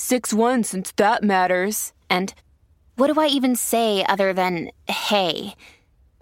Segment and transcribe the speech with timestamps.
[0.00, 1.92] 6 1 since that matters.
[2.08, 2.32] And
[2.96, 5.54] what do I even say other than hey?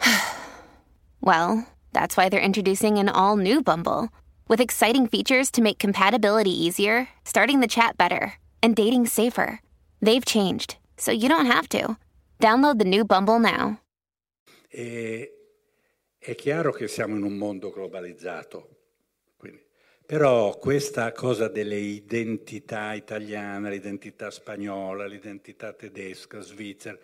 [1.20, 4.08] well, that's why they're introducing an all new Bumble
[4.48, 9.60] with exciting features to make compatibility easier, starting the chat better, and dating safer.
[10.02, 11.96] They've changed, so you don't have to.
[12.40, 13.78] Download the new Bumble now.
[14.70, 15.30] E,
[16.18, 18.77] è chiaro che siamo in un mondo globalizzato, quindi,
[20.08, 26.96] però questa cosa delle identità italiane, l'identità spagnola, l'identità tedesca, svizzera,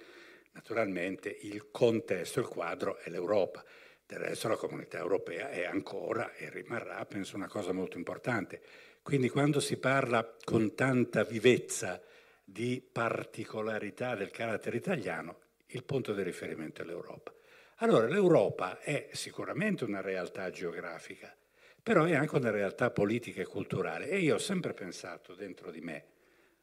[0.53, 3.63] naturalmente il contesto, il quadro è l'Europa.
[4.07, 8.63] Del resto la comunità europea è ancora e rimarrà, penso, una cosa molto importante.
[9.03, 12.01] Quindi quando si parla con tanta vivezza
[12.43, 17.35] di particolarità del carattere italiano, il punto di riferimento è l'Europa.
[17.81, 21.37] Allora l'Europa è sicuramente una realtà geografica,
[21.85, 24.09] però è anche una realtà politica e culturale.
[24.09, 26.05] E io ho sempre pensato dentro di me,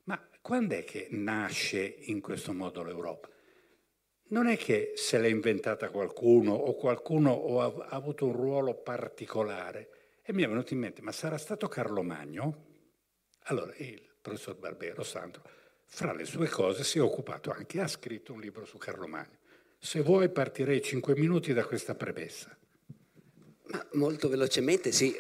[0.06, 3.30] ma quando è che nasce in questo modo l'Europa?
[4.30, 9.90] Non è che se l'è inventata qualcuno o qualcuno ha avuto un ruolo particolare.
[10.24, 12.66] E mi è venuto in mente, ma sarà stato Carlo Magno?
[13.46, 15.44] Allora il professor Barbero Sandro,
[15.86, 19.38] fra le sue cose, si è occupato anche, ha scritto un libro su Carlo Magno.
[19.78, 22.58] Se vuoi partirei cinque minuti da questa premessa.
[23.72, 25.16] Ma molto velocemente, sì.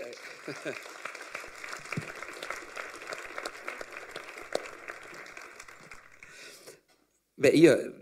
[7.41, 7.95] Beh, io,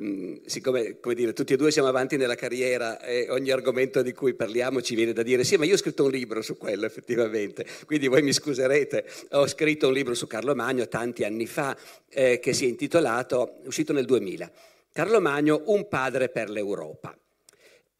[0.48, 4.34] siccome come dire, tutti e due siamo avanti nella carriera e ogni argomento di cui
[4.34, 7.66] parliamo ci viene da dire sì, ma io ho scritto un libro su quello effettivamente,
[7.86, 11.78] quindi voi mi scuserete, ho scritto un libro su Carlo Magno tanti anni fa
[12.10, 14.52] eh, che si è intitolato, uscito nel 2000,
[14.92, 17.18] Carlo Magno, un padre per l'Europa.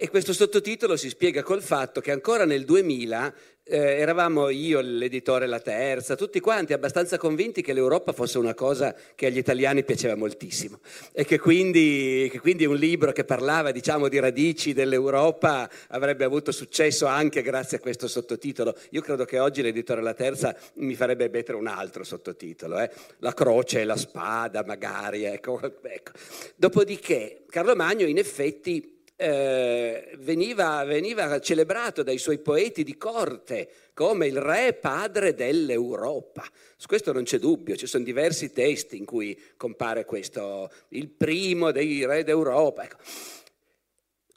[0.02, 3.34] E questo sottotitolo si spiega col fatto che ancora nel 2000
[3.66, 8.96] eh, eravamo io, l'editore La Terza, tutti quanti abbastanza convinti che l'Europa fosse una cosa
[9.14, 10.80] che agli italiani piaceva moltissimo
[11.12, 16.54] e che quindi, che quindi un libro che parlava diciamo, di radici dell'Europa avrebbe avuto
[16.54, 18.74] successo anche grazie a questo sottotitolo.
[18.92, 22.90] Io credo che oggi l'editore La Terza mi farebbe mettere un altro sottotitolo, eh?
[23.18, 25.26] la croce e la spada magari.
[25.26, 26.12] Ecco, ecco.
[26.56, 34.28] Dopodiché Carlo Magno in effetti eh, veniva, veniva celebrato dai suoi poeti di corte come
[34.28, 36.46] il re padre dell'Europa.
[36.78, 41.72] Su questo non c'è dubbio, ci sono diversi testi in cui compare questo, il primo
[41.72, 42.84] dei re d'Europa.
[42.86, 42.96] Ecco.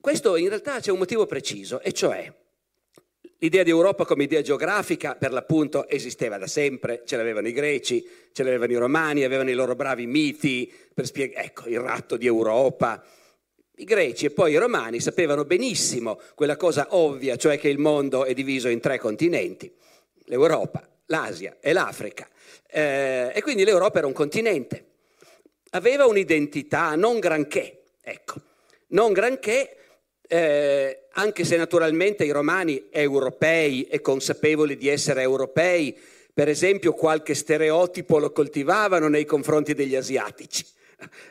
[0.00, 2.34] Questo in realtà c'è un motivo preciso, e cioè
[3.38, 8.04] l'idea di Europa come idea geografica per l'appunto esisteva da sempre, ce l'avevano i greci,
[8.32, 12.26] ce l'avevano i romani, avevano i loro bravi miti per spiegare, ecco, il ratto di
[12.26, 13.00] Europa
[13.76, 18.24] i greci e poi i romani sapevano benissimo quella cosa ovvia, cioè che il mondo
[18.24, 19.72] è diviso in tre continenti,
[20.24, 22.28] l'Europa, l'Asia e l'Africa.
[22.68, 24.86] Eh, e quindi l'Europa era un continente.
[25.70, 28.40] Aveva un'identità non granché, ecco,
[28.88, 29.76] non granché,
[30.28, 35.98] eh, anche se naturalmente i romani europei e consapevoli di essere europei,
[36.32, 40.64] per esempio qualche stereotipo lo coltivavano nei confronti degli asiatici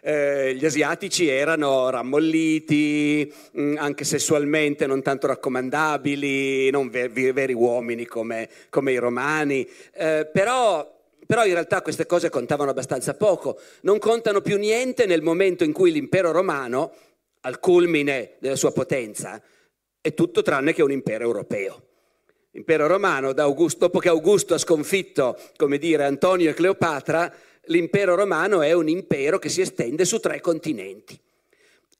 [0.01, 8.05] eh, gli asiatici erano rammolliti, mm, anche sessualmente non tanto raccomandabili, non veri, veri uomini
[8.05, 13.99] come, come, i romani, eh, però, però in realtà queste cose contavano abbastanza poco, non
[13.99, 16.93] contano più niente nel momento in cui l'impero romano,
[17.41, 19.41] al culmine della sua potenza,
[19.99, 21.83] è tutto tranne che un impero europeo.
[22.53, 27.34] L'impero romano, dopo che Augusto ha sconfitto, come dire, Antonio e Cleopatra,
[27.66, 31.19] l'impero romano è un impero che si estende su tre continenti.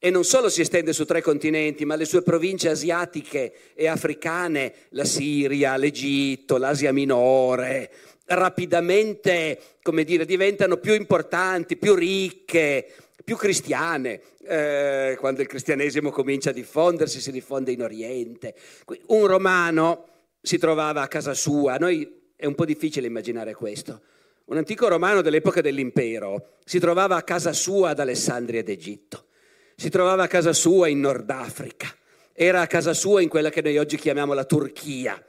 [0.04, 4.74] E non solo si estende su tre continenti, ma le sue province asiatiche e africane,
[4.90, 7.88] la Siria, l'Egitto, l'Asia minore,
[8.24, 12.92] rapidamente, come dire, diventano più importanti, più ricche,
[13.22, 14.20] più cristiane.
[14.44, 18.56] Eh, quando il cristianesimo comincia a diffondersi, si diffonde in Oriente.
[19.06, 20.08] Un romano
[20.42, 24.00] si trovava a casa sua, noi è un po' difficile immaginare questo.
[24.44, 29.26] Un antico romano dell'epoca dell'impero si trovava a casa sua ad Alessandria d'Egitto,
[29.76, 31.88] si trovava a casa sua in Nord Africa,
[32.32, 35.24] era a casa sua in quella che noi oggi chiamiamo la Turchia.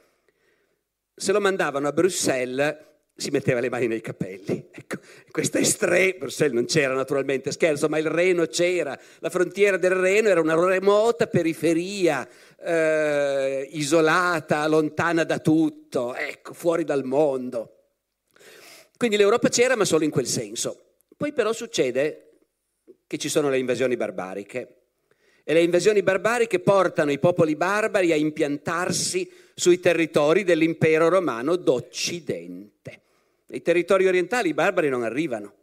[1.14, 2.76] Se lo mandavano a Bruxelles
[3.16, 4.68] si metteva le mani nei capelli.
[4.72, 4.96] Ecco,
[5.30, 10.28] questa estrema, Bruxelles non c'era naturalmente, scherzo, ma il Reno c'era, la frontiera del Reno
[10.28, 12.28] era una remota periferia,
[12.60, 17.73] eh, isolata, lontana da tutto, ecco, fuori dal mondo.
[18.96, 20.96] Quindi l'Europa c'era, ma solo in quel senso.
[21.16, 22.38] Poi però succede
[23.06, 24.84] che ci sono le invasioni barbariche
[25.44, 33.02] e le invasioni barbariche portano i popoli barbari a impiantarsi sui territori dell'impero romano d'Occidente.
[33.46, 35.54] Nei territori orientali i barbari non arrivano,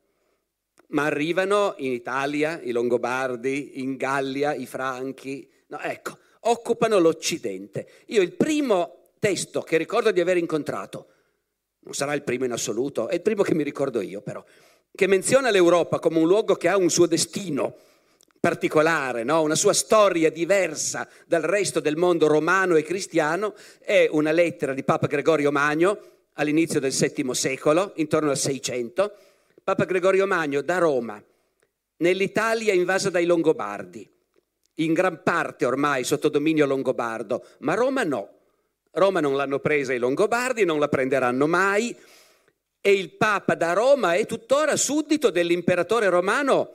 [0.89, 7.87] ma arrivano in Italia, i Longobardi, in Gallia, i Franchi, no, ecco, occupano l'Occidente.
[8.07, 11.07] Io il primo testo che ricordo di aver incontrato,
[11.81, 14.43] non sarà il primo in assoluto, è il primo che mi ricordo io però,
[14.93, 17.75] che menziona l'Europa come un luogo che ha un suo destino
[18.39, 19.43] particolare, no?
[19.43, 24.83] una sua storia diversa dal resto del mondo romano e cristiano, è una lettera di
[24.83, 25.99] Papa Gregorio Magno
[26.33, 29.13] all'inizio del VII secolo, intorno al 600,
[29.63, 31.23] Papa Gregorio Magno da Roma,
[31.97, 34.09] nell'Italia invasa dai Longobardi,
[34.75, 38.40] in gran parte ormai sotto dominio longobardo, ma Roma no.
[38.91, 41.95] Roma non l'hanno presa i Longobardi, non la prenderanno mai
[42.81, 46.69] e il Papa da Roma è tuttora suddito dell'imperatore romano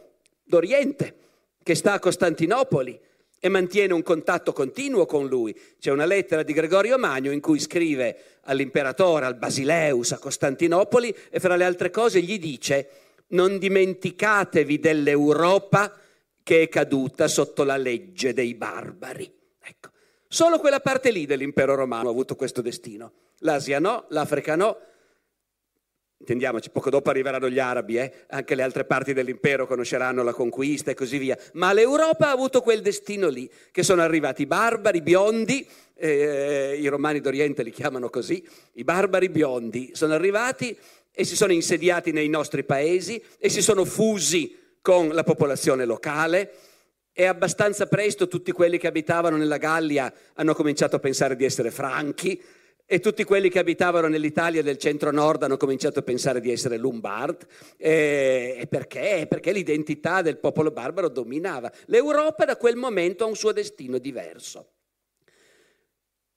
[0.45, 1.15] d'Oriente,
[1.63, 2.99] che sta a Costantinopoli
[3.41, 5.55] e mantiene un contatto continuo con lui.
[5.79, 11.41] C'è una lettera di Gregorio Magno in cui scrive all'imperatore, al Basileus, a Costantinopoli e
[11.41, 12.89] fra le altre cose gli dice
[13.29, 15.93] non dimenticatevi dell'Europa
[16.45, 19.36] che è caduta sotto la legge dei barbari.
[20.29, 23.13] Solo quella parte lì dell'impero romano ha avuto questo destino.
[23.41, 24.77] L'Asia no, l'Africa no,
[26.19, 28.11] Intendiamoci, poco dopo arriveranno gli arabi, eh?
[28.31, 32.63] anche le altre parti dell'impero conosceranno la conquista e così via, ma l'Europa ha avuto
[32.63, 38.09] quel destino lì, che sono arrivati i barbari biondi, eh, i romani d'Oriente li chiamano
[38.09, 40.77] così, i barbari biondi sono arrivati
[41.13, 46.51] e si sono insediati nei nostri paesi e si sono fusi con la popolazione locale
[47.19, 51.71] e abbastanza presto tutti quelli che abitavano nella Gallia hanno cominciato a pensare di essere
[51.71, 52.39] franchi,
[52.85, 57.45] e tutti quelli che abitavano nell'Italia del centro-nord hanno cominciato a pensare di essere Lombard.
[57.79, 59.27] E perché?
[59.29, 61.73] Perché l'identità del popolo barbaro dominava.
[61.87, 64.69] L'Europa da quel momento ha un suo destino diverso.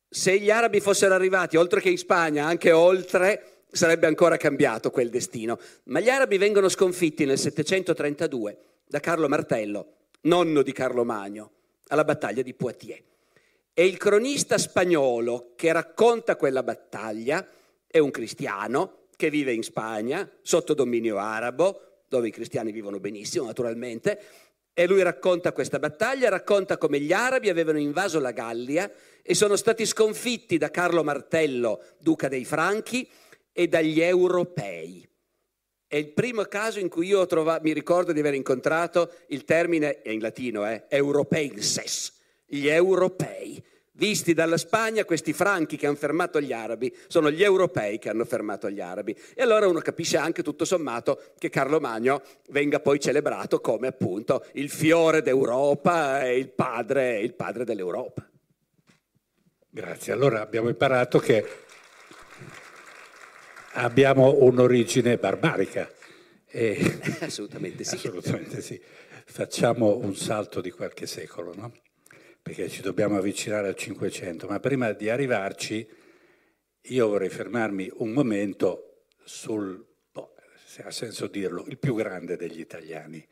[0.10, 5.10] Se gli arabi fossero arrivati oltre che in Spagna, anche oltre, sarebbe ancora cambiato quel
[5.10, 5.60] destino.
[5.84, 11.52] Ma gli arabi vengono sconfitti nel 732 da Carlo Martello, nonno di Carlo Magno,
[11.88, 13.04] alla battaglia di Poitiers.
[13.74, 17.48] E il cronista spagnolo che racconta quella battaglia
[17.88, 23.46] è un cristiano che vive in Spagna sotto dominio arabo, dove i cristiani vivono benissimo
[23.46, 24.22] naturalmente,
[24.74, 28.90] e lui racconta questa battaglia, racconta come gli arabi avevano invaso la Gallia
[29.22, 33.08] e sono stati sconfitti da Carlo Martello, duca dei Franchi,
[33.52, 35.06] e dagli europei.
[35.92, 40.02] È il primo caso in cui io trovato, mi ricordo di aver incontrato il termine,
[40.04, 42.14] in latino, eh, europeises,
[42.46, 43.60] gli europei.
[43.94, 48.24] Visti dalla Spagna, questi franchi che hanno fermato gli arabi sono gli europei che hanno
[48.24, 49.18] fermato gli arabi.
[49.34, 54.46] E allora uno capisce anche tutto sommato che Carlo Magno venga poi celebrato come appunto
[54.54, 58.30] il fiore d'Europa e il padre, il padre dell'Europa.
[59.68, 61.66] Grazie, allora abbiamo imparato che
[63.74, 65.92] abbiamo un'origine barbarica.
[66.48, 67.00] E...
[67.22, 67.96] Assolutamente sì.
[67.96, 68.82] Assolutamente sì.
[69.26, 71.72] Facciamo un salto di qualche secolo, no?
[72.42, 75.88] perché ci dobbiamo avvicinare al 500, ma prima di arrivarci
[76.82, 80.34] io vorrei fermarmi un momento sul, boh,
[80.66, 83.24] se ha senso dirlo, il più grande degli italiani.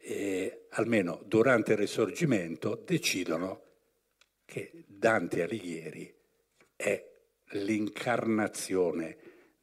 [0.00, 3.62] E, almeno durante il Risorgimento decidono
[4.44, 6.12] che Dante Alighieri
[6.74, 7.04] è
[7.50, 9.18] l'incarnazione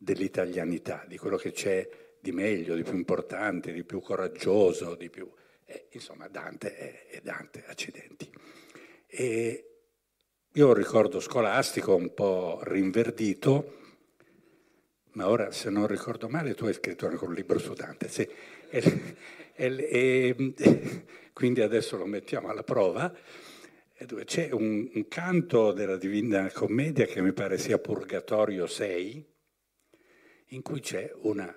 [0.05, 1.89] dell'italianità, di quello che c'è
[2.21, 5.29] di meglio, di più importante, di più coraggioso, di più...
[5.65, 8.31] Eh, insomma, Dante è, è Dante, accidenti.
[9.07, 9.69] E
[10.53, 13.79] io ho un ricordo scolastico un po' rinverdito,
[15.13, 18.27] ma ora se non ricordo male tu hai scritto anche un libro su Dante, sì.
[18.69, 19.15] e,
[19.55, 23.11] e, e, quindi adesso lo mettiamo alla prova.
[24.25, 29.34] C'è un, un, canto della Divina Commedia che mi pare sia Purgatorio 6,
[30.55, 31.53] in cui c'è una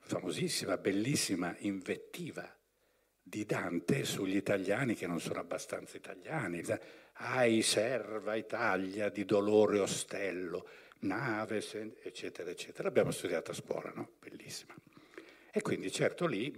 [0.00, 2.52] famosissima, bellissima invettiva
[3.22, 6.62] di Dante sugli italiani che non sono abbastanza italiani.
[7.18, 10.68] Ai serva Italia di dolore ostello,
[11.00, 11.62] nave,
[12.02, 12.84] eccetera, eccetera.
[12.84, 14.14] L'abbiamo studiata a scuola, no?
[14.18, 14.74] Bellissima.
[15.52, 16.52] E quindi certo lì,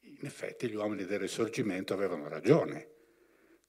[0.00, 2.92] in effetti, gli uomini del risorgimento avevano ragione.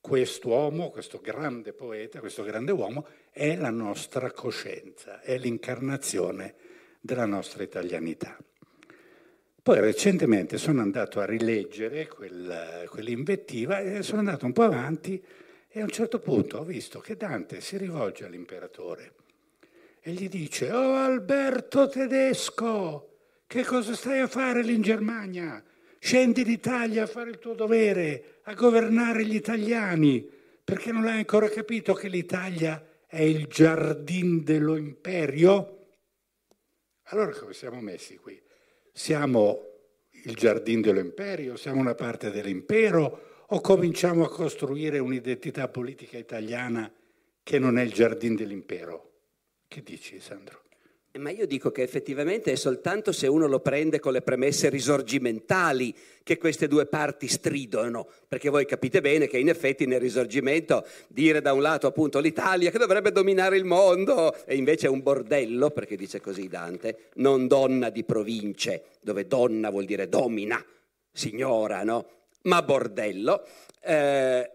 [0.01, 6.55] Quest'uomo, questo grande poeta, questo grande uomo, è la nostra coscienza, è l'incarnazione
[6.99, 8.37] della nostra italianità.
[9.61, 15.23] Poi recentemente sono andato a rileggere quel, quell'invettiva e sono andato un po' avanti
[15.67, 19.13] e a un certo punto ho visto che Dante si rivolge all'imperatore
[20.01, 25.63] e gli dice, oh Alberto tedesco, che cosa stai a fare lì in Germania?
[25.99, 30.27] Scendi in Italia a fare il tuo dovere, a governare gli italiani,
[30.63, 35.75] perché non hai ancora capito che l'Italia è il giardin dello imperio?
[37.11, 38.41] Allora come siamo messi qui?
[38.93, 39.61] Siamo
[40.23, 41.55] il giardin dell'imperio?
[41.55, 43.45] Siamo una parte dell'impero?
[43.47, 46.91] O cominciamo a costruire un'identità politica italiana
[47.41, 49.21] che non è il giardin dell'impero?
[49.67, 50.68] Che dici, Sandro?
[51.19, 55.93] Ma io dico che effettivamente è soltanto se uno lo prende con le premesse risorgimentali
[56.23, 61.41] che queste due parti stridono, perché voi capite bene che in effetti nel risorgimento dire
[61.41, 65.71] da un lato appunto l'Italia che dovrebbe dominare il mondo e invece è un bordello,
[65.71, 70.63] perché dice così Dante, non donna di province, dove donna vuol dire domina,
[71.11, 72.07] signora, no?
[72.43, 73.45] Ma bordello.
[73.81, 74.51] Eh,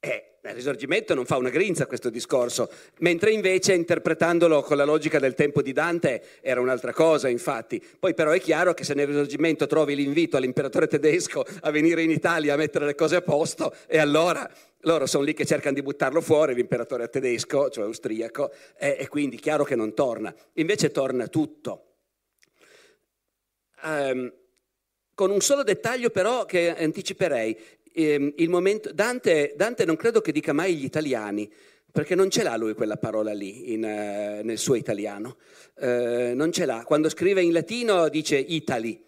[0.00, 2.70] è il risorgimento non fa una grinza questo discorso,
[3.00, 7.82] mentre invece interpretandolo con la logica del tempo di Dante era un'altra cosa, infatti.
[7.98, 12.10] Poi però è chiaro che se nel risorgimento trovi l'invito all'imperatore tedesco a venire in
[12.10, 14.50] Italia a mettere le cose a posto, e allora
[14.84, 19.36] loro sono lì che cercano di buttarlo fuori, l'imperatore tedesco, cioè austriaco, e, e quindi
[19.36, 20.34] chiaro che non torna.
[20.54, 21.84] Invece torna tutto.
[23.82, 24.32] Um,
[25.14, 27.54] con un solo dettaglio però che anticiperei,
[28.06, 31.50] eh, momento, Dante, Dante, non credo che dica mai gli italiani,
[31.90, 35.36] perché non ce l'ha lui quella parola lì in, uh, nel suo italiano.
[35.74, 36.84] Uh, non ce l'ha.
[36.84, 39.02] Quando scrive in latino dice Italy.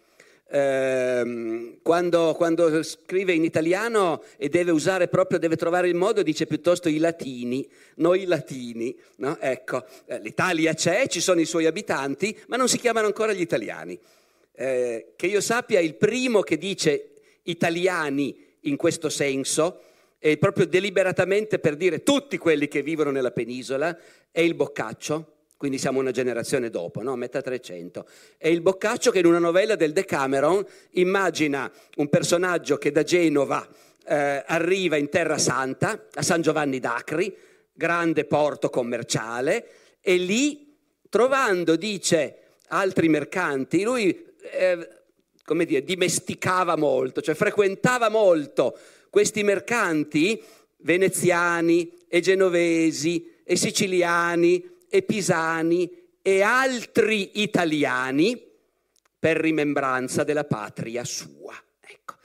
[0.53, 6.45] Uh, quando, quando, scrive in italiano e deve usare proprio, deve trovare il modo, dice
[6.45, 8.95] piuttosto i latini, noi latini.
[9.17, 9.37] No?
[9.39, 13.41] Ecco, eh, l'Italia c'è, ci sono i suoi abitanti, ma non si chiamano ancora gli
[13.41, 13.97] italiani.
[14.55, 19.81] Eh, che io sappia, il primo che dice italiani in questo senso,
[20.19, 23.97] e proprio deliberatamente per dire tutti quelli che vivono nella penisola,
[24.31, 27.15] è il Boccaccio, quindi siamo una generazione dopo, no?
[27.15, 28.07] metà 300.
[28.37, 33.67] È il Boccaccio che in una novella del Decameron immagina un personaggio che da Genova
[34.05, 37.35] eh, arriva in Terra Santa, a San Giovanni d'Acri,
[37.73, 39.67] grande porto commerciale,
[40.01, 40.75] e lì,
[41.09, 44.25] trovando, dice, altri mercanti, lui...
[44.51, 45.01] Eh,
[45.45, 48.77] come dire, dimesticava molto, cioè frequentava molto
[49.09, 50.41] questi mercanti
[50.77, 55.89] veneziani e genovesi e siciliani e pisani
[56.21, 58.41] e altri italiani
[59.19, 61.53] per rimembranza della patria sua.
[61.79, 62.15] Ecco.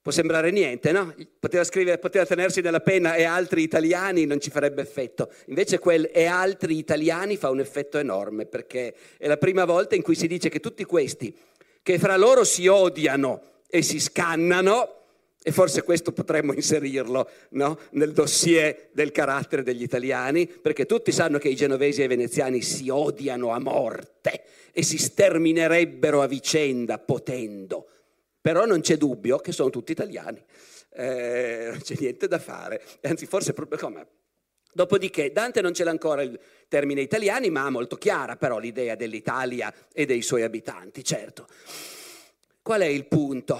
[0.00, 1.14] Può sembrare niente, no?
[1.38, 5.32] Poteva, scrivere, poteva tenersi nella penna e altri italiani non ci farebbe effetto.
[5.46, 10.02] Invece quel e altri italiani fa un effetto enorme perché è la prima volta in
[10.02, 11.36] cui si dice che tutti questi
[11.82, 14.96] che fra loro si odiano e si scannano,
[15.42, 17.78] e forse questo potremmo inserirlo no?
[17.92, 22.62] nel dossier del carattere degli italiani, perché tutti sanno che i genovesi e i veneziani
[22.62, 27.86] si odiano a morte e si sterminerebbero a vicenda potendo,
[28.40, 30.42] però non c'è dubbio che sono tutti italiani,
[30.92, 34.06] eh, non c'è niente da fare, anzi forse proprio come...
[34.72, 38.94] Dopodiché Dante non ce l'ha ancora il termine italiani, ma ha molto chiara però l'idea
[38.94, 41.46] dell'Italia e dei suoi abitanti, certo.
[42.62, 43.58] Qual è il punto?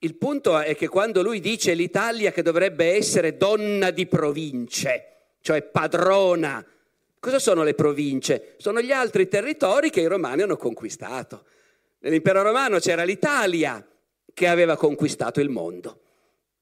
[0.00, 5.04] Il punto è che quando lui dice l'Italia che dovrebbe essere donna di province,
[5.40, 6.64] cioè padrona,
[7.18, 8.54] cosa sono le province?
[8.58, 11.44] Sono gli altri territori che i romani hanno conquistato.
[12.00, 13.84] Nell'impero romano c'era l'Italia
[14.32, 16.02] che aveva conquistato il mondo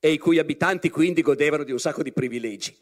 [0.00, 2.74] e i cui abitanti quindi godevano di un sacco di privilegi.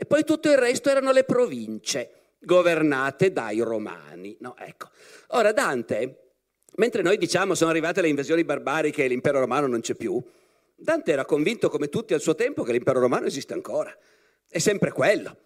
[0.00, 4.34] E poi tutto il resto erano le province governate dai romani.
[4.40, 4.88] No, ecco.
[5.32, 6.30] Ora Dante,
[6.76, 10.18] mentre noi diciamo sono arrivate le invasioni barbariche e l'impero romano non c'è più,
[10.74, 13.94] Dante era convinto come tutti al suo tempo che l'impero romano esiste ancora.
[14.48, 15.36] È sempre quello.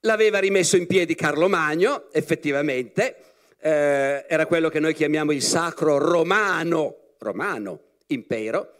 [0.00, 3.16] L'aveva rimesso in piedi Carlo Magno, effettivamente,
[3.58, 8.77] eh, era quello che noi chiamiamo il sacro romano, romano impero,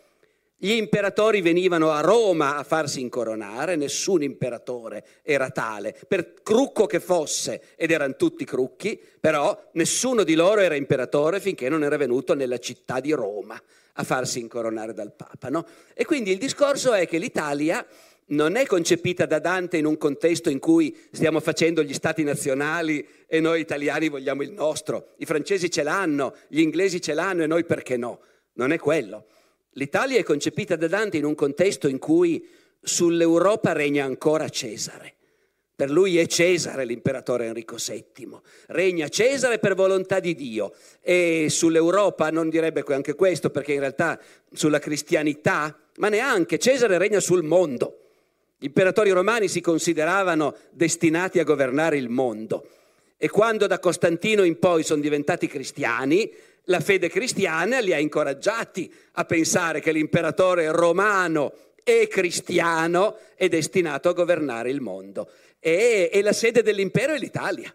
[0.60, 6.98] gli imperatori venivano a Roma a farsi incoronare, nessun imperatore era tale, per crucco che
[6.98, 12.34] fosse, ed erano tutti crucchi, però nessuno di loro era imperatore finché non era venuto
[12.34, 13.60] nella città di Roma
[13.92, 15.48] a farsi incoronare dal Papa.
[15.48, 15.64] No?
[15.94, 17.86] E quindi il discorso è che l'Italia
[18.30, 23.06] non è concepita da Dante in un contesto in cui stiamo facendo gli stati nazionali
[23.28, 27.46] e noi italiani vogliamo il nostro, i francesi ce l'hanno, gli inglesi ce l'hanno e
[27.46, 28.20] noi perché no?
[28.54, 29.26] Non è quello.
[29.78, 32.44] L'Italia è concepita da Dante in un contesto in cui
[32.80, 35.14] sull'Europa regna ancora Cesare.
[35.76, 38.40] Per lui è Cesare l'imperatore Enrico VII.
[38.66, 40.74] Regna Cesare per volontà di Dio.
[41.00, 44.18] E sull'Europa non direbbe anche questo, perché in realtà
[44.52, 48.00] sulla cristianità, ma neanche Cesare regna sul mondo.
[48.58, 52.68] Gli imperatori romani si consideravano destinati a governare il mondo.
[53.16, 56.28] E quando da Costantino in poi sono diventati cristiani,
[56.68, 64.08] la fede cristiana li ha incoraggiati a pensare che l'imperatore romano e cristiano è destinato
[64.08, 65.30] a governare il mondo.
[65.58, 67.74] E, e la sede dell'impero è l'Italia.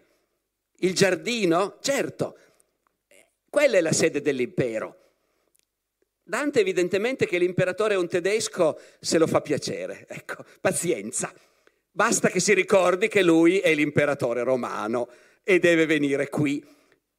[0.78, 2.38] Il giardino, certo,
[3.50, 4.98] quella è la sede dell'impero.
[6.22, 11.32] Dante evidentemente che l'imperatore è un tedesco se lo fa piacere, ecco, pazienza.
[11.90, 15.08] Basta che si ricordi che lui è l'imperatore romano
[15.42, 16.64] e deve venire qui.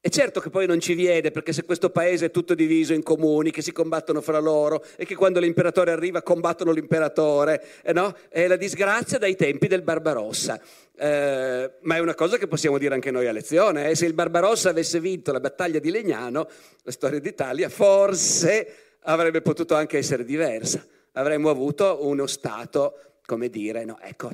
[0.06, 3.02] E certo che poi non ci viene, perché se questo paese è tutto diviso in
[3.02, 8.14] comuni che si combattono fra loro e che quando l'imperatore arriva combattono l'imperatore, eh no?
[8.28, 10.60] è la disgrazia dai tempi del Barbarossa.
[10.96, 13.90] Eh, ma è una cosa che possiamo dire anche noi a lezione.
[13.90, 13.96] Eh?
[13.96, 16.48] Se il Barbarossa avesse vinto la battaglia di Legnano,
[16.84, 20.86] la storia d'Italia forse avrebbe potuto anche essere diversa.
[21.14, 24.30] Avremmo avuto uno Stato, come dire, no, ecco,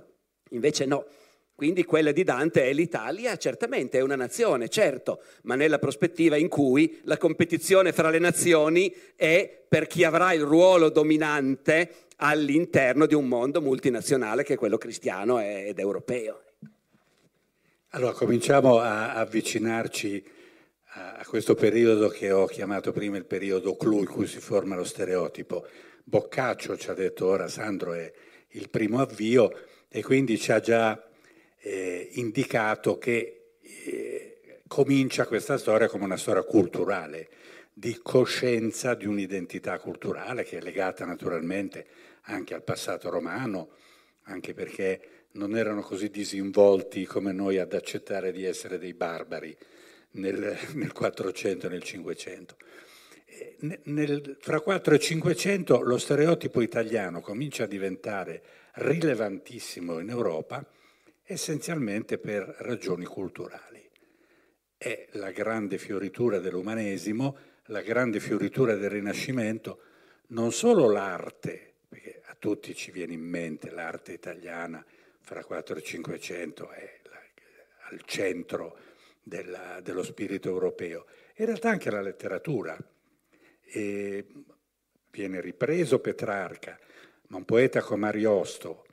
[0.50, 1.06] invece no.
[1.54, 6.48] Quindi quella di Dante è l'Italia, certamente è una nazione, certo, ma nella prospettiva in
[6.48, 13.14] cui la competizione fra le nazioni è per chi avrà il ruolo dominante all'interno di
[13.14, 16.42] un mondo multinazionale che è quello cristiano ed europeo.
[17.90, 20.24] Allora cominciamo a avvicinarci
[20.94, 24.84] a questo periodo che ho chiamato prima il periodo clou in cui si forma lo
[24.84, 25.66] stereotipo.
[26.04, 28.12] Boccaccio ci ha detto ora Sandro è
[28.50, 29.52] il primo avvio
[29.88, 31.02] e quindi ci ha già
[31.62, 37.28] eh, indicato che eh, comincia questa storia come una storia culturale,
[37.72, 41.86] di coscienza di un'identità culturale che è legata naturalmente
[42.22, 43.70] anche al passato romano,
[44.24, 49.56] anche perché non erano così disinvolti come noi ad accettare di essere dei barbari
[50.12, 52.56] nel, nel 400 e nel 500.
[53.24, 60.66] Eh, nel, fra 4 e 500 lo stereotipo italiano comincia a diventare rilevantissimo in Europa
[61.32, 63.88] essenzialmente per ragioni culturali.
[64.76, 69.80] È la grande fioritura dell'umanesimo, la grande fioritura del Rinascimento,
[70.28, 74.84] non solo l'arte, perché a tutti ci viene in mente l'arte italiana
[75.20, 77.20] fra 4 e 500, è la,
[77.90, 78.78] al centro
[79.22, 82.76] della, dello spirito europeo, in realtà anche la letteratura.
[83.74, 84.26] E
[85.10, 86.78] viene ripreso Petrarca,
[87.28, 88.84] ma un poeta come Ariosto,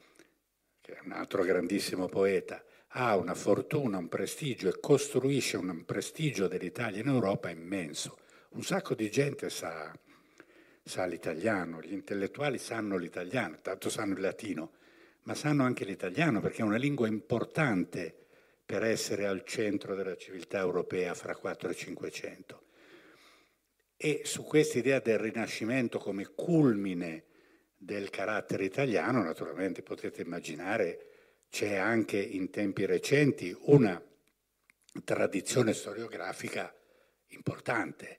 [0.89, 6.47] che è un altro grandissimo poeta, ha una fortuna, un prestigio e costruisce un prestigio
[6.47, 8.17] dell'Italia in Europa immenso.
[8.51, 9.93] Un sacco di gente sa,
[10.83, 14.71] sa l'italiano, gli intellettuali sanno l'italiano, tanto sanno il latino,
[15.23, 18.15] ma sanno anche l'italiano perché è una lingua importante
[18.65, 22.63] per essere al centro della civiltà europea fra 4 e 500.
[23.95, 27.25] E su questa idea del Rinascimento come culmine
[27.81, 34.03] del carattere italiano, naturalmente potete immaginare, c'è anche in tempi recenti una
[35.05, 36.75] tradizione storiografica
[37.27, 38.17] importante.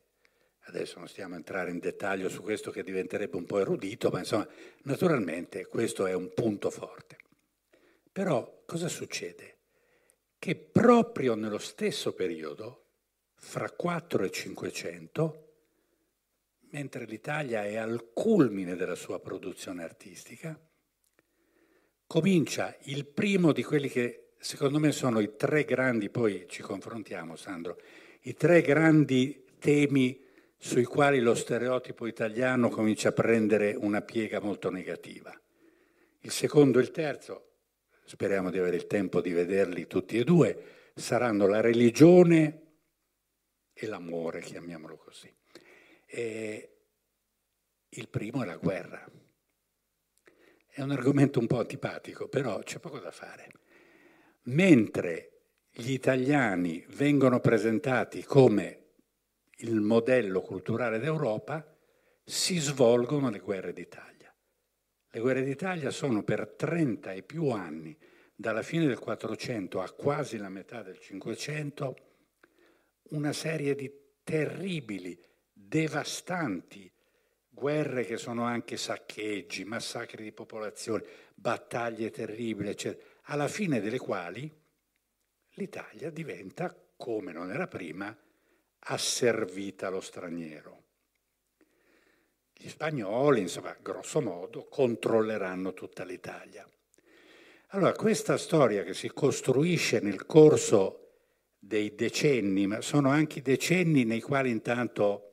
[0.65, 4.21] Adesso non stiamo a entrare in dettaglio su questo che diventerebbe un po' erudito, ma
[4.21, 4.49] insomma,
[4.85, 7.19] naturalmente questo è un punto forte.
[8.11, 9.59] Però cosa succede?
[10.39, 12.87] Che proprio nello stesso periodo,
[13.35, 15.50] fra 4 e 500,
[16.71, 20.59] mentre l'Italia è al culmine della sua produzione artistica,
[22.07, 27.37] comincia il primo di quelli che secondo me sono i tre grandi, poi ci confrontiamo
[27.37, 27.81] Sandro,
[28.23, 34.71] i tre grandi temi sui quali lo stereotipo italiano comincia a prendere una piega molto
[34.71, 35.33] negativa.
[36.21, 37.53] Il secondo e il terzo,
[38.05, 42.63] speriamo di avere il tempo di vederli tutti e due, saranno la religione
[43.73, 45.33] e l'amore, chiamiamolo così.
[46.13, 46.71] E
[47.91, 49.09] il primo è la guerra.
[50.67, 53.49] È un argomento un po' antipatico, però c'è poco da fare.
[54.45, 58.95] Mentre gli italiani vengono presentati come
[59.59, 61.65] il modello culturale d'Europa,
[62.25, 64.35] si svolgono le guerre d'Italia.
[65.13, 67.97] Le guerre d'Italia sono per 30 e più anni,
[68.35, 71.97] dalla fine del 400 a quasi la metà del 500,
[73.11, 73.93] una serie di
[74.25, 75.21] terribili
[75.71, 76.91] devastanti
[77.49, 84.53] guerre che sono anche saccheggi, massacri di popolazione, battaglie terribili, eccetera, alla fine delle quali
[85.51, 88.15] l'Italia diventa, come non era prima,
[88.81, 90.79] asservita allo straniero.
[92.53, 96.69] gli spagnoli, insomma, grosso modo, controlleranno tutta l'Italia.
[97.69, 101.13] Allora, questa storia che si costruisce nel corso
[101.59, 105.30] dei decenni, ma sono anche i decenni nei quali intanto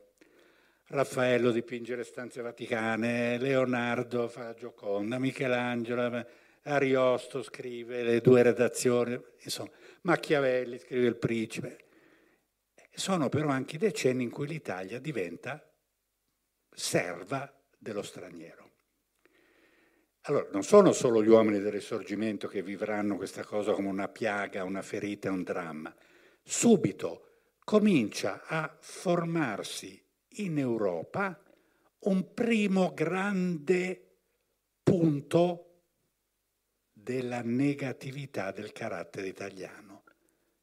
[0.90, 6.26] Raffaello dipinge le stanze vaticane, Leonardo fa Gioconda, Michelangelo,
[6.62, 9.70] Ariosto scrive le due redazioni, insomma,
[10.02, 11.84] Machiavelli scrive il principe.
[12.90, 15.62] Sono però anche i decenni in cui l'Italia diventa
[16.70, 18.70] serva dello straniero.
[20.22, 24.64] Allora, non sono solo gli uomini del risorgimento che vivranno questa cosa come una piaga,
[24.64, 25.94] una ferita, un dramma.
[26.42, 30.02] Subito comincia a formarsi
[30.38, 31.40] in Europa
[32.00, 34.02] un primo grande
[34.82, 35.64] punto
[36.92, 40.04] della negatività del carattere italiano.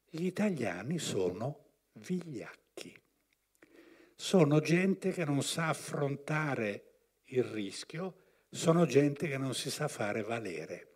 [0.08, 2.96] Gli italiani sono vigliacchi,
[4.14, 6.84] sono gente che non sa affrontare
[7.26, 10.94] il rischio, sono gente che non si sa fare valere.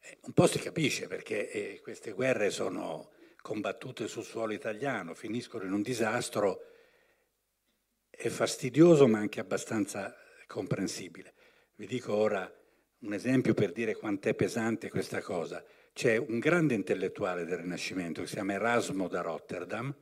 [0.00, 5.64] Eh, un po' si capisce perché eh, queste guerre sono combattute sul suolo italiano, finiscono
[5.64, 6.62] in un disastro,
[8.20, 10.12] è fastidioso ma anche abbastanza
[10.48, 11.34] comprensibile.
[11.76, 12.52] Vi dico ora
[13.00, 15.64] un esempio per dire quant'è pesante questa cosa.
[15.92, 19.94] C'è un grande intellettuale del Rinascimento che si chiama Erasmo da Rotterdam,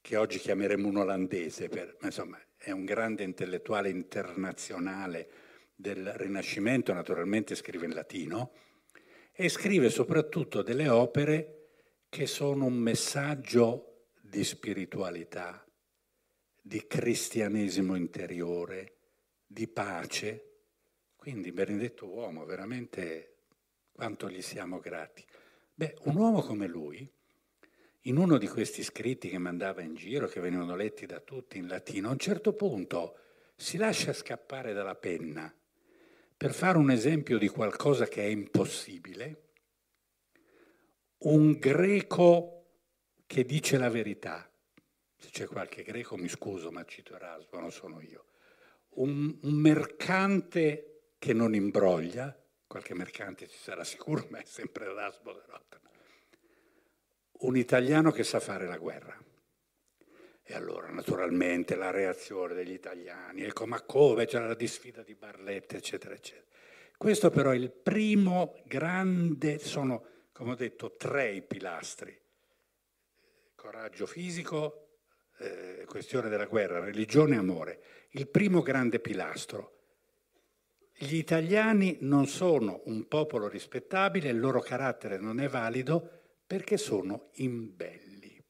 [0.00, 5.28] che oggi chiameremo un olandese, per, insomma è un grande intellettuale internazionale
[5.76, 8.50] del Rinascimento, naturalmente scrive in latino,
[9.32, 11.68] e scrive soprattutto delle opere
[12.08, 15.64] che sono un messaggio di spiritualità,
[16.62, 18.98] di cristianesimo interiore,
[19.44, 20.46] di pace.
[21.16, 23.46] Quindi benedetto uomo, veramente
[23.92, 25.24] quanto gli siamo grati.
[25.74, 27.10] Beh, un uomo come lui,
[28.02, 31.66] in uno di questi scritti che mandava in giro, che venivano letti da tutti in
[31.66, 33.18] latino, a un certo punto
[33.56, 35.52] si lascia scappare dalla penna
[36.36, 39.50] per fare un esempio di qualcosa che è impossibile,
[41.18, 42.66] un greco
[43.26, 44.51] che dice la verità.
[45.22, 48.24] Se c'è qualche greco mi scuso, ma cito Erasmo, non sono io.
[48.94, 55.32] Un, un mercante che non imbroglia, qualche mercante ci sarà sicuro, ma è sempre Erasmo
[55.32, 55.82] da Rotterdam
[57.42, 59.16] un italiano che sa fare la guerra.
[60.44, 65.76] E allora naturalmente la reazione degli italiani, ecco ma come c'era la disfida di Barletta,
[65.76, 66.46] eccetera, eccetera.
[66.96, 72.18] Questo però è il primo grande, sono come ho detto tre i pilastri,
[73.54, 74.91] coraggio fisico,
[75.42, 77.82] eh, questione della guerra, religione e amore.
[78.10, 79.78] Il primo grande pilastro.
[80.94, 87.30] Gli italiani non sono un popolo rispettabile, il loro carattere non è valido, perché sono
[87.34, 88.40] imbelli.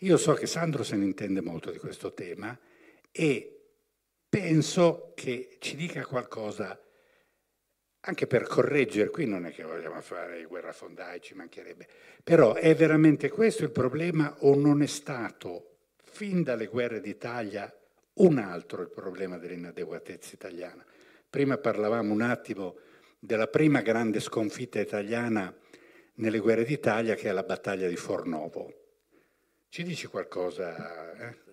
[0.00, 2.58] Io so che Sandro se ne intende molto di questo tema
[3.10, 3.56] e
[4.28, 6.78] penso che ci dica qualcosa
[8.00, 11.88] anche per correggere, qui non è che vogliamo fare guerrafondai, ci mancherebbe,
[12.22, 15.75] però è veramente questo il problema o non è stato
[16.16, 17.70] fin dalle guerre d'Italia
[18.14, 20.82] un altro il problema dell'inadeguatezza italiana?
[21.28, 22.76] Prima parlavamo un attimo
[23.18, 25.54] della prima grande sconfitta italiana
[26.14, 28.72] nelle guerre d'Italia che è la battaglia di Fornovo.
[29.68, 31.18] Ci dici qualcosa?
[31.18, 31.45] Eh?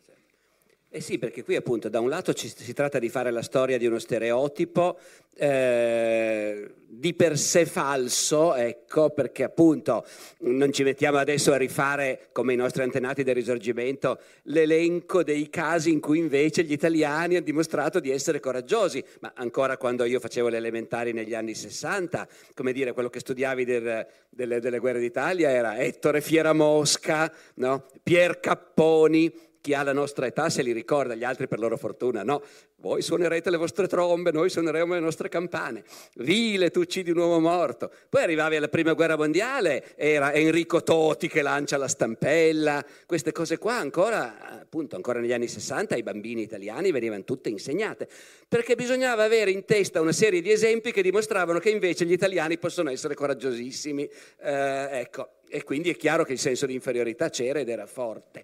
[0.95, 3.79] Eh sì, perché qui appunto da un lato ci, si tratta di fare la storia
[3.79, 4.99] di uno stereotipo
[5.35, 10.05] eh, di per sé falso, ecco, perché appunto
[10.41, 15.91] non ci mettiamo adesso a rifare, come i nostri antenati del risorgimento, l'elenco dei casi
[15.91, 20.47] in cui invece gli italiani hanno dimostrato di essere coraggiosi, ma ancora quando io facevo
[20.47, 25.49] le elementari negli anni 60, come dire, quello che studiavi del, delle, delle guerre d'Italia
[25.49, 27.87] era Ettore Fieramosca, no?
[28.03, 32.21] Pier Capponi, chi ha la nostra età se li ricorda, gli altri per loro fortuna
[32.21, 32.43] no.
[32.81, 35.85] Voi suonerete le vostre trombe, noi suoneremo le nostre campane.
[36.15, 37.89] Vile, tu uccidi un uomo morto.
[38.09, 43.57] Poi arrivavi alla prima guerra mondiale, era Enrico Toti che lancia la stampella, queste cose
[43.57, 48.09] qua ancora, appunto, ancora negli anni 60 ai bambini italiani venivano tutte insegnate,
[48.49, 52.57] perché bisognava avere in testa una serie di esempi che dimostravano che invece gli italiani
[52.57, 54.09] possono essere coraggiosissimi.
[54.41, 58.43] Eh, ecco, e quindi è chiaro che il senso di inferiorità c'era ed era forte.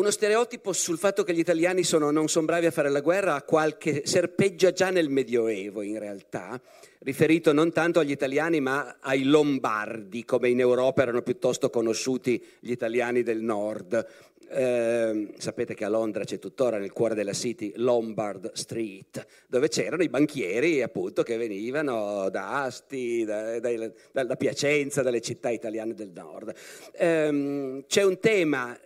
[0.00, 3.42] Uno stereotipo sul fatto che gli italiani sono, non sono bravi a fare la guerra
[3.42, 6.58] qualche, serpeggia già nel Medioevo in realtà,
[7.00, 12.70] riferito non tanto agli italiani ma ai lombardi, come in Europa erano piuttosto conosciuti gli
[12.70, 14.06] italiani del nord.
[14.52, 20.02] Eh, sapete che a Londra c'è tuttora nel cuore della City Lombard Street, dove c'erano
[20.02, 26.10] i banchieri appunto che venivano da Asti, da, da, da Piacenza, dalle città italiane del
[26.12, 26.54] nord.
[26.92, 28.76] Eh, c'è un tema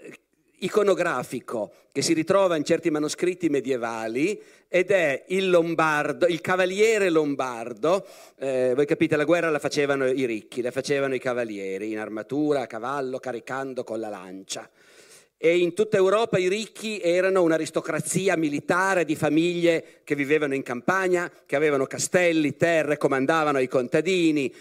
[0.64, 8.06] iconografico che si ritrova in certi manoscritti medievali ed è il lombardo, il cavaliere lombardo.
[8.38, 12.62] Eh, voi capite, la guerra la facevano i ricchi, la facevano i cavalieri in armatura,
[12.62, 14.68] a cavallo, caricando con la lancia.
[15.36, 21.30] E in tutta Europa i ricchi erano un'aristocrazia militare di famiglie che vivevano in campagna,
[21.44, 24.52] che avevano castelli, terre, comandavano i contadini.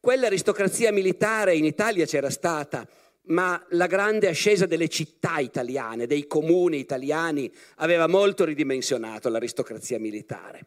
[0.00, 2.88] Quell'aristocrazia militare in Italia c'era stata,
[3.26, 10.64] ma la grande ascesa delle città italiane, dei comuni italiani, aveva molto ridimensionato l'aristocrazia militare.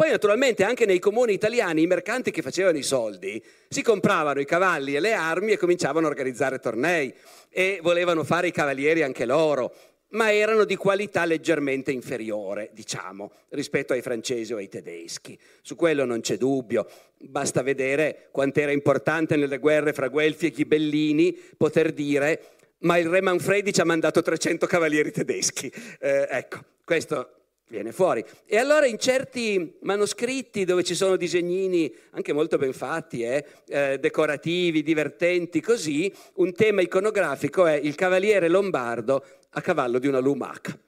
[0.00, 4.46] Poi naturalmente anche nei comuni italiani i mercanti che facevano i soldi si compravano i
[4.46, 7.12] cavalli e le armi e cominciavano a organizzare tornei
[7.50, 9.74] e volevano fare i cavalieri anche loro,
[10.10, 15.38] ma erano di qualità leggermente inferiore, diciamo, rispetto ai francesi o ai tedeschi.
[15.62, 16.86] Su quello non c'è dubbio.
[17.18, 22.42] Basta vedere quant'era importante nelle guerre fra Guelfi e Ghibellini poter dire
[22.80, 25.70] ma il re Manfredi ci ha mandato 300 cavalieri tedeschi.
[25.98, 28.24] Eh, ecco, questo viene fuori.
[28.46, 33.98] E allora in certi manoscritti dove ci sono disegnini anche molto ben fatti, eh, eh,
[33.98, 40.78] decorativi, divertenti, così, un tema iconografico è il cavaliere lombardo a cavallo di una lumaca.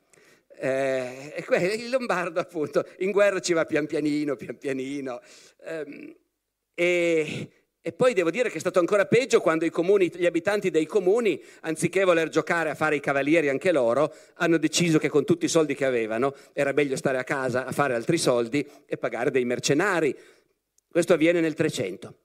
[0.59, 1.45] Eh,
[1.77, 5.21] il lombardo appunto in guerra ci va pian pianino, pian pianino.
[5.65, 6.15] Ehm,
[6.75, 10.87] e, e poi devo dire che è stato ancora peggio quando comuni, gli abitanti dei
[10.87, 15.47] comuni, anziché voler giocare a fare i cavalieri anche loro, hanno deciso che con tutti
[15.47, 19.33] i soldi che avevano era meglio stare a casa a fare altri soldi e pagare
[19.33, 20.17] dei mercenari.
[20.89, 22.22] Questo avviene nel 300.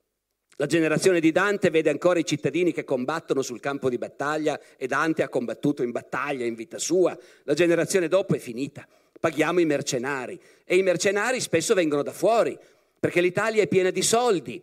[0.60, 4.88] La generazione di Dante vede ancora i cittadini che combattono sul campo di battaglia e
[4.88, 7.16] Dante ha combattuto in battaglia in vita sua.
[7.44, 8.84] La generazione dopo è finita.
[9.20, 12.58] Paghiamo i mercenari e i mercenari spesso vengono da fuori
[12.98, 14.60] perché l'Italia è piena di soldi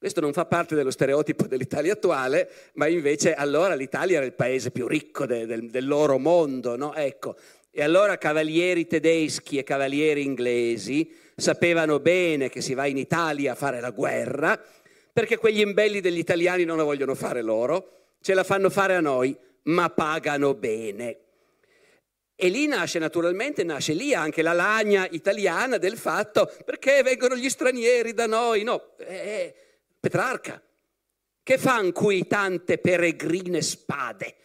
[0.00, 4.70] questo non fa parte dello stereotipo dell'Italia attuale, ma invece allora l'Italia era il paese
[4.70, 6.94] più ricco de, de, del loro mondo, no?
[6.94, 7.36] Ecco.
[7.70, 13.54] E allora cavalieri tedeschi e cavalieri inglesi sapevano bene che si va in Italia a
[13.54, 14.58] fare la guerra,
[15.12, 19.00] perché quegli imbelli degli italiani non la vogliono fare loro, ce la fanno fare a
[19.00, 21.18] noi, ma pagano bene.
[22.34, 27.50] E lì nasce naturalmente, nasce lì anche la lagna italiana del fatto perché vengono gli
[27.50, 28.96] stranieri da noi, no?
[28.96, 29.54] Eh,
[30.00, 30.62] Petrarca.
[31.42, 34.36] Che fan qui tante peregrine spade?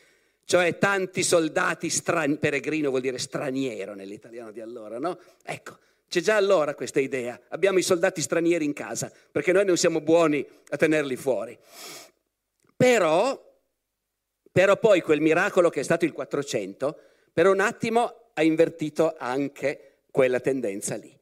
[0.44, 5.18] Cioè tanti soldati stranieri, peregrino vuol dire straniero nell'italiano di allora, no?
[5.44, 7.40] Ecco, c'è già allora questa idea.
[7.50, 11.58] Abbiamo i soldati stranieri in casa, perché noi non siamo buoni a tenerli fuori.
[12.76, 13.42] Però,
[14.52, 17.00] però poi quel miracolo che è stato il 400,
[17.34, 21.16] per un attimo ha invertito anche quella tendenza lì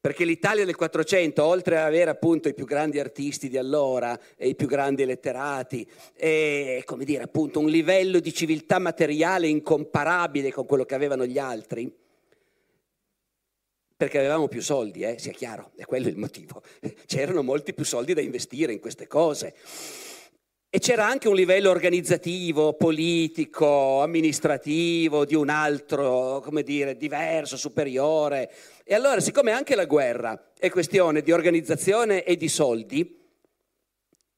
[0.00, 4.48] perché l'Italia del 400, oltre ad avere appunto i più grandi artisti di allora e
[4.48, 10.64] i più grandi letterati, e come dire appunto un livello di civiltà materiale incomparabile con
[10.64, 11.94] quello che avevano gli altri,
[14.00, 16.62] perché avevamo più soldi, eh, sia chiaro, è quello il motivo.
[17.04, 19.54] C'erano molti più soldi da investire in queste cose.
[20.70, 28.50] E c'era anche un livello organizzativo, politico, amministrativo di un altro, come dire, diverso, superiore.
[28.84, 33.18] E allora, siccome anche la guerra è questione di organizzazione e di soldi,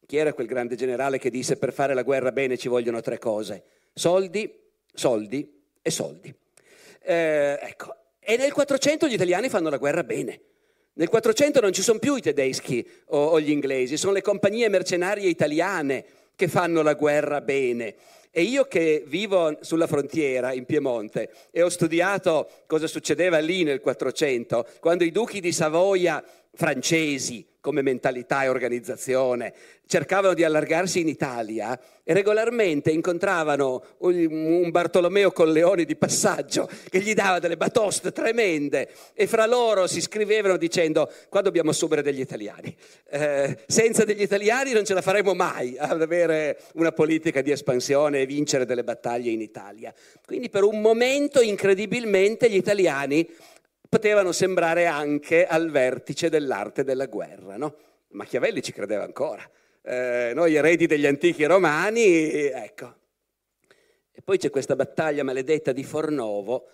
[0.07, 3.19] chi era quel grande generale che disse per fare la guerra bene ci vogliono tre
[3.19, 3.63] cose?
[3.93, 4.53] Soldi,
[4.93, 6.35] soldi e soldi.
[7.05, 10.41] Eh, ecco, e nel 400 gli italiani fanno la guerra bene.
[10.95, 14.69] Nel 400 non ci sono più i tedeschi o, o gli inglesi, sono le compagnie
[14.69, 16.05] mercenarie italiane
[16.37, 17.95] che fanno la guerra bene.
[18.31, 23.81] E io che vivo sulla frontiera in Piemonte e ho studiato cosa succedeva lì nel
[23.81, 26.23] 400, quando i duchi di Savoia
[26.55, 29.55] francesi come mentalità e organizzazione,
[29.87, 37.15] cercavano di allargarsi in Italia e regolarmente incontravano un Bartolomeo Colleoni di passaggio che gli
[37.15, 42.75] dava delle batoste tremende e fra loro si scrivevano dicendo qua dobbiamo assumere degli italiani,
[43.11, 48.23] eh, senza degli italiani non ce la faremo mai ad avere una politica di espansione
[48.23, 49.95] e vincere delle battaglie in Italia.
[50.27, 53.29] Quindi per un momento incredibilmente gli italiani
[53.93, 57.59] potevano sembrare anche al vertice dell'arte della guerra.
[57.59, 57.77] No?
[58.13, 59.47] Machiavelli ci credeva ancora.
[59.83, 62.95] Eh, noi eredi degli antichi romani, ecco.
[64.11, 66.69] E poi c'è questa battaglia maledetta di Fornovo,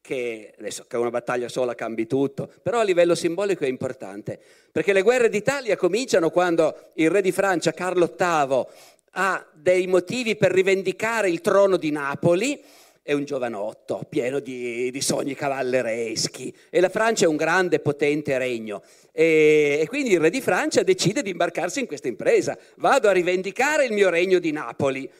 [0.00, 4.38] che adesso che una battaglia sola cambi tutto, però a livello simbolico è importante,
[4.70, 8.66] perché le guerre d'Italia cominciano quando il re di Francia, Carlo VIII,
[9.14, 12.62] ha dei motivi per rivendicare il trono di Napoli,
[13.04, 18.38] è un giovanotto pieno di, di, sogni cavallereschi e la Francia è un grande potente
[18.38, 22.56] regno e, e, quindi il re di Francia decide di imbarcarsi in questa impresa.
[22.76, 25.10] Vado a rivendicare il mio regno di Napoli.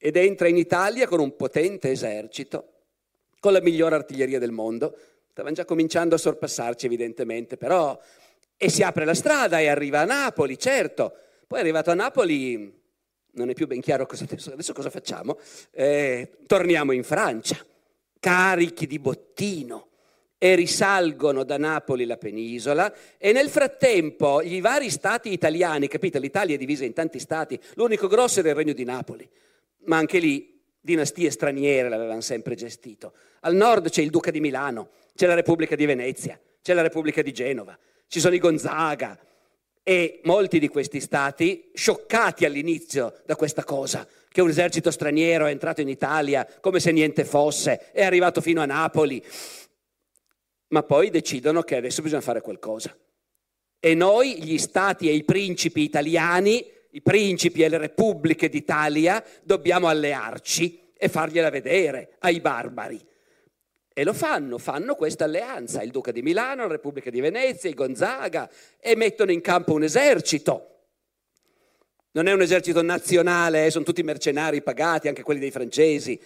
[0.00, 2.84] ed entra in Italia con un potente esercito,
[3.40, 4.96] con la migliore artiglieria del mondo.
[5.30, 7.98] Stavano già cominciando a sorpassarci evidentemente, però...
[8.60, 11.14] E si apre la strada e arriva a Napoli, certo.
[11.46, 12.77] Poi arrivato a Napoli
[13.38, 15.38] non è più ben chiaro cosa adesso, adesso cosa facciamo.
[15.70, 17.64] Eh, torniamo in Francia,
[18.20, 19.86] carichi di bottino
[20.36, 26.54] e risalgono da Napoli la penisola e nel frattempo i vari stati italiani, capite, l'Italia
[26.54, 29.28] è divisa in tanti stati, l'unico grosso era il regno di Napoli,
[29.86, 33.14] ma anche lì dinastie straniere l'avevano sempre gestito.
[33.40, 37.22] Al nord c'è il duca di Milano, c'è la Repubblica di Venezia, c'è la Repubblica
[37.22, 39.18] di Genova, ci sono i Gonzaga
[39.88, 45.50] e molti di questi stati, scioccati all'inizio da questa cosa, che un esercito straniero è
[45.50, 49.24] entrato in Italia come se niente fosse, è arrivato fino a Napoli,
[50.68, 52.94] ma poi decidono che adesso bisogna fare qualcosa.
[53.80, 59.88] E noi, gli stati e i principi italiani, i principi e le repubbliche d'Italia, dobbiamo
[59.88, 63.07] allearci e fargliela vedere ai barbari.
[63.98, 67.74] E lo fanno, fanno questa alleanza, il Duca di Milano, la Repubblica di Venezia, i
[67.74, 70.84] Gonzaga, e mettono in campo un esercito.
[72.12, 76.16] Non è un esercito nazionale, eh, sono tutti mercenari pagati, anche quelli dei francesi,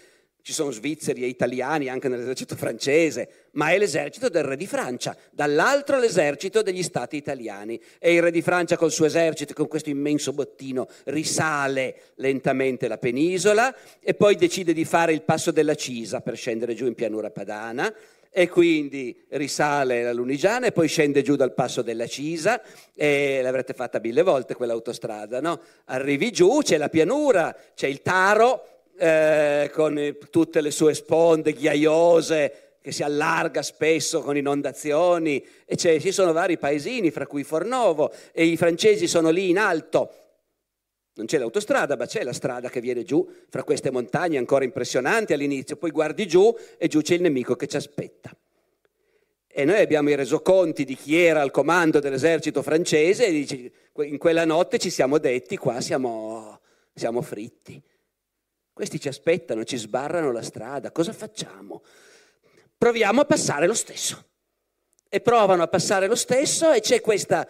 [0.42, 5.16] ci sono svizzeri e italiani anche nell'esercito francese, ma è l'esercito del re di Francia,
[5.30, 7.80] dall'altro l'esercito degli stati italiani.
[7.98, 12.98] E il re di Francia col suo esercito, con questo immenso bottino, risale lentamente la
[12.98, 17.30] penisola e poi decide di fare il passo della Cisa per scendere giù in pianura
[17.30, 17.92] padana
[18.34, 22.62] e quindi risale la Lunigiana e poi scende giù dal passo della Cisa
[22.94, 25.60] e l'avrete fatta mille volte quell'autostrada, no?
[25.84, 28.71] Arrivi giù, c'è la pianura, c'è il Taro,
[29.02, 36.12] eh, con tutte le sue sponde ghiaiose che si allarga spesso con inondazioni e ci
[36.12, 40.12] sono vari paesini, fra cui Fornovo, e i francesi sono lì in alto.
[41.14, 45.32] Non c'è l'autostrada, ma c'è la strada che viene giù fra queste montagne ancora impressionanti
[45.32, 48.30] all'inizio, poi guardi giù e giù c'è il nemico che ci aspetta.
[49.48, 54.18] E noi abbiamo i resoconti di chi era al comando dell'esercito francese e dice, in
[54.18, 56.60] quella notte ci siamo detti, qua siamo,
[56.94, 57.82] siamo fritti.
[58.72, 61.82] Questi ci aspettano, ci sbarrano la strada, cosa facciamo?
[62.78, 64.26] Proviamo a passare lo stesso.
[65.08, 67.46] E provano a passare lo stesso e c'è questa,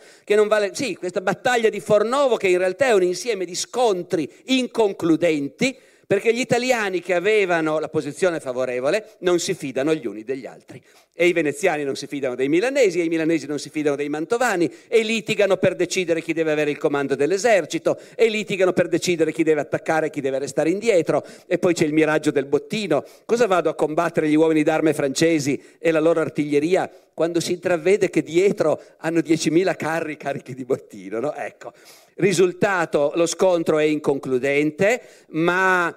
[0.49, 5.79] vale, sì, questa battaglia di Fornovo che in realtà è un insieme di scontri inconcludenti
[6.13, 10.79] perché gli italiani che avevano la posizione favorevole non si fidano gli uni degli altri.
[11.15, 14.11] E i veneziani non si fidano dei milanesi, e i milanesi non si fidano dei
[14.11, 19.33] mantovani, e litigano per decidere chi deve avere il comando dell'esercito, e litigano per decidere
[19.33, 23.07] chi deve attaccare e chi deve restare indietro, e poi c'è il miraggio del bottino.
[23.25, 28.11] Cosa vado a combattere gli uomini d'arme francesi e la loro artiglieria quando si intravede
[28.11, 31.21] che dietro hanno 10.000 carri carichi di bottino?
[31.21, 31.35] No?
[31.35, 31.73] Ecco.
[32.17, 35.95] Risultato, lo scontro è inconcludente, ma,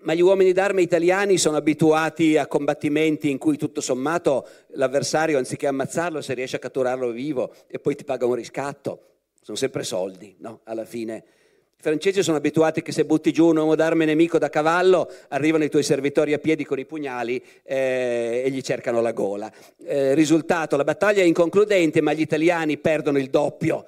[0.00, 5.66] ma, gli uomini d'arme italiani sono abituati a combattimenti in cui tutto sommato l'avversario, anziché
[5.66, 9.02] ammazzarlo, se riesce a catturarlo vivo e poi ti paga un riscatto,
[9.40, 10.60] sono sempre soldi, no?
[10.64, 11.24] Alla fine.
[11.78, 15.62] I francesi sono abituati che se butti giù un uomo d'arme nemico da cavallo, arrivano
[15.62, 19.48] i tuoi servitori a piedi con i pugnali eh, e gli cercano la gola.
[19.84, 23.86] Eh, risultato, la battaglia è inconcludente, ma gli italiani perdono il doppio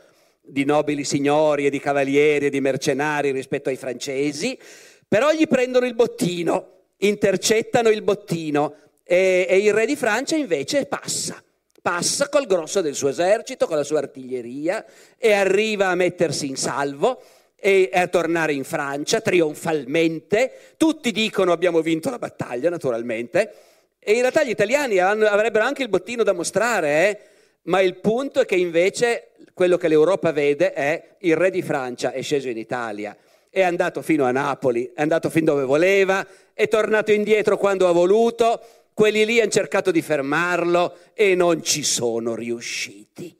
[0.50, 4.58] di nobili signori e di cavalieri e di mercenari rispetto ai francesi,
[5.06, 10.86] però gli prendono il bottino, intercettano il bottino e, e il re di Francia invece
[10.86, 11.42] passa
[11.80, 14.84] passa col grosso del suo esercito, con la sua artiglieria
[15.16, 17.22] e arriva a mettersi in salvo
[17.56, 20.74] e a tornare in Francia trionfalmente.
[20.76, 23.52] Tutti dicono abbiamo vinto la battaglia, naturalmente,
[23.98, 27.18] e in realtà gli italiani avrebbero anche il bottino da mostrare, eh?
[27.62, 32.12] ma il punto è che invece quello che l'Europa vede è il re di Francia
[32.12, 33.16] è sceso in Italia,
[33.48, 37.92] è andato fino a Napoli, è andato fin dove voleva, è tornato indietro quando ha
[37.92, 38.60] voluto,
[38.94, 43.36] quelli lì hanno cercato di fermarlo e non ci sono riusciti.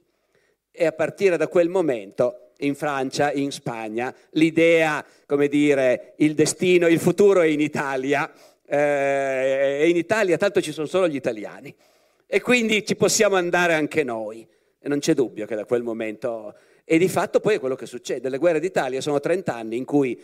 [0.71, 6.87] E a partire da quel momento in Francia, in Spagna, l'idea, come dire, il destino,
[6.87, 8.31] il futuro è in Italia,
[8.65, 11.73] eh, è in Italia, tanto ci sono solo gli italiani
[12.25, 14.47] e quindi ci possiamo andare anche noi.
[14.83, 16.55] E non c'è dubbio che da quel momento...
[16.83, 18.27] E di fatto poi è quello che succede.
[18.27, 20.19] Le guerre d'Italia sono 30 anni in cui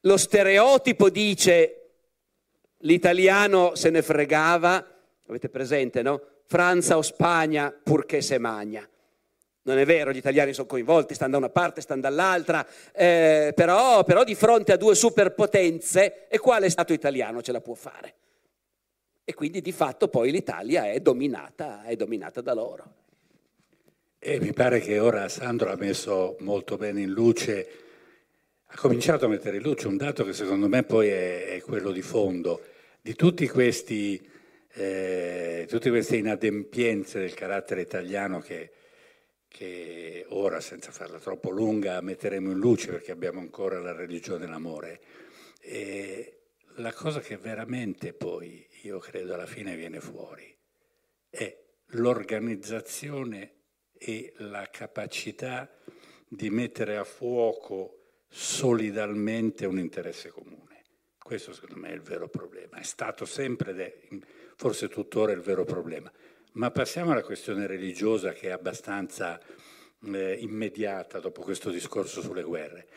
[0.00, 1.90] lo stereotipo dice
[2.78, 4.84] l'italiano se ne fregava,
[5.26, 6.20] avete presente, no?
[6.46, 8.88] Francia o Spagna purché se magna.
[9.62, 14.02] Non è vero, gli italiani sono coinvolti, stanno da una parte, stanno dall'altra, eh, però,
[14.02, 18.14] però di fronte a due superpotenze, e quale Stato italiano ce la può fare?
[19.24, 22.94] E quindi di fatto poi l'Italia è dominata, è dominata da loro.
[24.18, 27.86] E mi pare che ora Sandro ha messo molto bene in luce
[28.70, 31.90] ha cominciato a mettere in luce un dato che secondo me poi è, è quello
[31.90, 32.62] di fondo,
[33.00, 34.20] di tutti questi,
[34.74, 38.72] eh, tutte queste inadempienze del carattere italiano che,
[39.48, 45.00] che ora, senza farla troppo lunga, metteremo in luce perché abbiamo ancora la religione dell'amore.
[45.60, 46.40] E
[46.76, 50.54] la cosa che veramente poi, io credo, alla fine viene fuori
[51.30, 51.56] è
[51.92, 53.57] l'organizzazione
[53.98, 55.70] e la capacità
[56.28, 60.84] di mettere a fuoco solidalmente un interesse comune.
[61.18, 63.98] Questo secondo me è il vero problema, è stato sempre ed è
[64.56, 66.10] forse tuttora il vero problema.
[66.52, 69.40] Ma passiamo alla questione religiosa che è abbastanza
[70.04, 72.88] eh, immediata dopo questo discorso sulle guerre.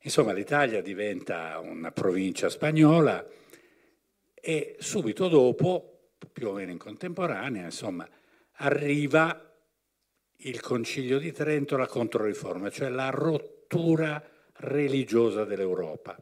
[0.00, 3.26] Insomma, l'Italia diventa una provincia spagnola
[4.34, 8.08] e subito dopo, più o meno in contemporanea, insomma,
[8.60, 9.47] arriva
[10.42, 14.22] il Concilio di Trento, la Controriforma, cioè la rottura
[14.58, 16.16] religiosa dell'Europa.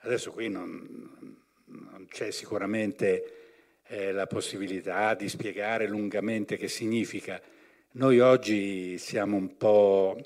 [0.00, 7.40] Adesso qui non, non c'è sicuramente eh, la possibilità di spiegare lungamente che significa.
[7.92, 10.16] Noi oggi siamo un po',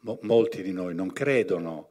[0.00, 1.88] mo, molti di noi non credono,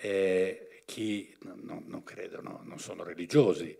[0.00, 3.76] eh, chi no, non credono, non sono religiosi,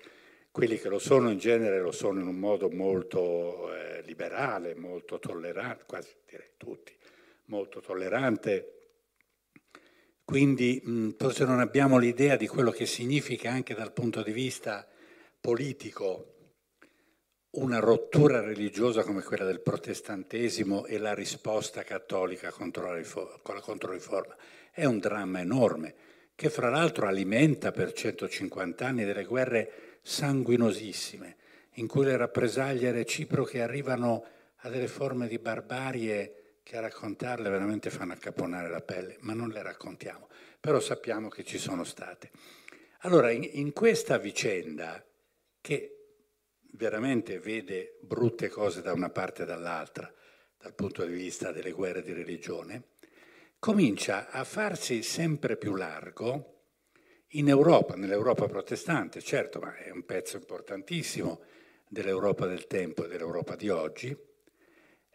[0.54, 5.18] quelli che lo sono in genere lo sono in un modo molto eh, liberale, molto
[5.18, 6.96] tollerante, quasi direi tutti,
[7.46, 8.90] molto tollerante.
[10.24, 14.86] Quindi mh, forse non abbiamo l'idea di quello che significa anche dal punto di vista
[15.40, 16.34] politico
[17.56, 23.56] una rottura religiosa come quella del protestantesimo e la risposta cattolica contro la, riforma, con
[23.56, 24.36] la controriforma.
[24.70, 25.94] È un dramma enorme
[26.36, 31.36] che fra l'altro alimenta per 150 anni delle guerre sanguinosissime,
[31.76, 34.24] in cui le rappresaglie reciproche arrivano
[34.58, 39.48] a delle forme di barbarie che a raccontarle veramente fanno accaponare la pelle, ma non
[39.48, 40.28] le raccontiamo,
[40.60, 42.30] però sappiamo che ci sono state.
[43.00, 45.02] Allora, in, in questa vicenda,
[45.60, 45.90] che
[46.72, 50.12] veramente vede brutte cose da una parte e dall'altra,
[50.58, 52.88] dal punto di vista delle guerre di religione,
[53.58, 56.53] comincia a farsi sempre più largo
[57.36, 61.40] in Europa, nell'Europa protestante, certo, ma è un pezzo importantissimo
[61.88, 64.16] dell'Europa del tempo e dell'Europa di oggi,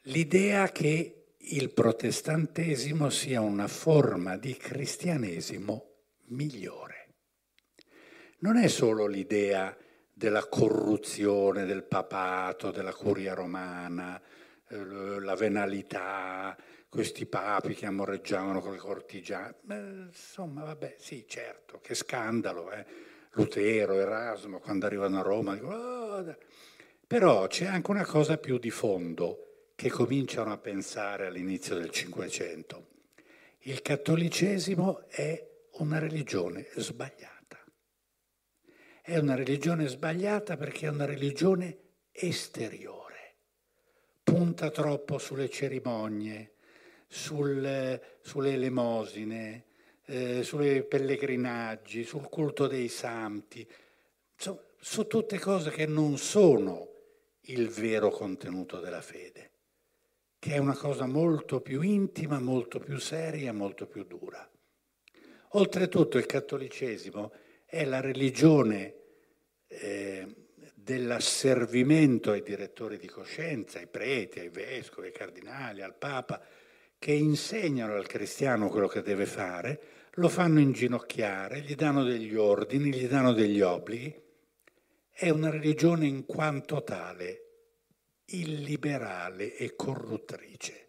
[0.04, 5.86] l'idea che il protestantesimo sia una forma di cristianesimo
[6.28, 7.08] migliore.
[8.40, 9.76] Non è solo l'idea
[10.14, 14.22] della corruzione del papato, della curia romana,
[14.70, 14.78] eh,
[15.20, 16.58] la venalità,
[16.90, 19.56] questi papi che amoreggiavano con le cortigiane.
[20.08, 22.86] Insomma, vabbè, sì, certo, che scandalo, eh?
[23.34, 26.38] Lutero, Erasmo, quando arrivano a Roma, dicono, oh,
[27.06, 32.88] però c'è anche una cosa più di fondo che cominciano a pensare all'inizio del Cinquecento.
[33.60, 37.64] Il cattolicesimo è una religione sbagliata.
[39.02, 41.78] È una religione sbagliata perché è una religione
[42.12, 43.38] esteriore.
[44.24, 46.56] Punta troppo sulle cerimonie,
[47.10, 49.66] sul, sulle elemosine,
[50.06, 53.68] eh, sui pellegrinaggi, sul culto dei santi,
[54.36, 56.88] su, su tutte cose che non sono
[57.42, 59.52] il vero contenuto della fede,
[60.38, 64.48] che è una cosa molto più intima, molto più seria, molto più dura.
[65.54, 67.34] Oltretutto il cattolicesimo
[67.66, 68.96] è la religione
[69.66, 70.28] eh,
[70.76, 76.40] dell'asservimento ai direttori di coscienza, ai preti, ai vescovi, ai cardinali, al Papa,
[77.00, 79.82] che insegnano al cristiano quello che deve fare,
[80.16, 84.14] lo fanno inginocchiare, gli danno degli ordini, gli danno degli obblighi.
[85.10, 87.44] È una religione in quanto tale
[88.26, 90.88] illiberale e corruttrice.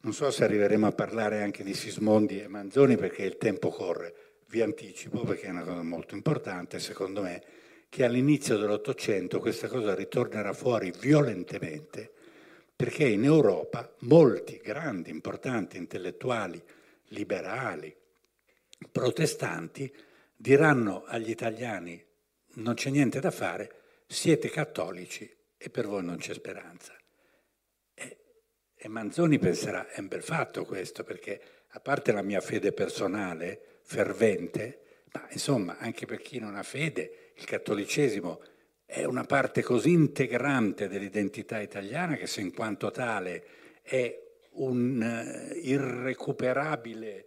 [0.00, 4.14] Non so se arriveremo a parlare anche di Sismondi e Manzoni perché il tempo corre.
[4.46, 7.42] Vi anticipo perché è una cosa molto importante, secondo me,
[7.88, 12.14] che all'inizio dell'Ottocento questa cosa ritornerà fuori violentemente
[12.80, 16.58] perché in Europa molti grandi, importanti intellettuali
[17.08, 17.94] liberali,
[18.90, 19.94] protestanti,
[20.34, 22.02] diranno agli italiani
[22.54, 26.96] non c'è niente da fare, siete cattolici e per voi non c'è speranza.
[27.92, 28.18] E,
[28.74, 33.80] e Manzoni penserà, è un bel fatto questo, perché a parte la mia fede personale,
[33.82, 38.40] fervente, ma insomma anche per chi non ha fede, il cattolicesimo
[38.90, 43.44] è una parte così integrante dell'identità italiana che se in quanto tale
[43.82, 44.20] è
[44.50, 47.26] un'irrecuperabile eh,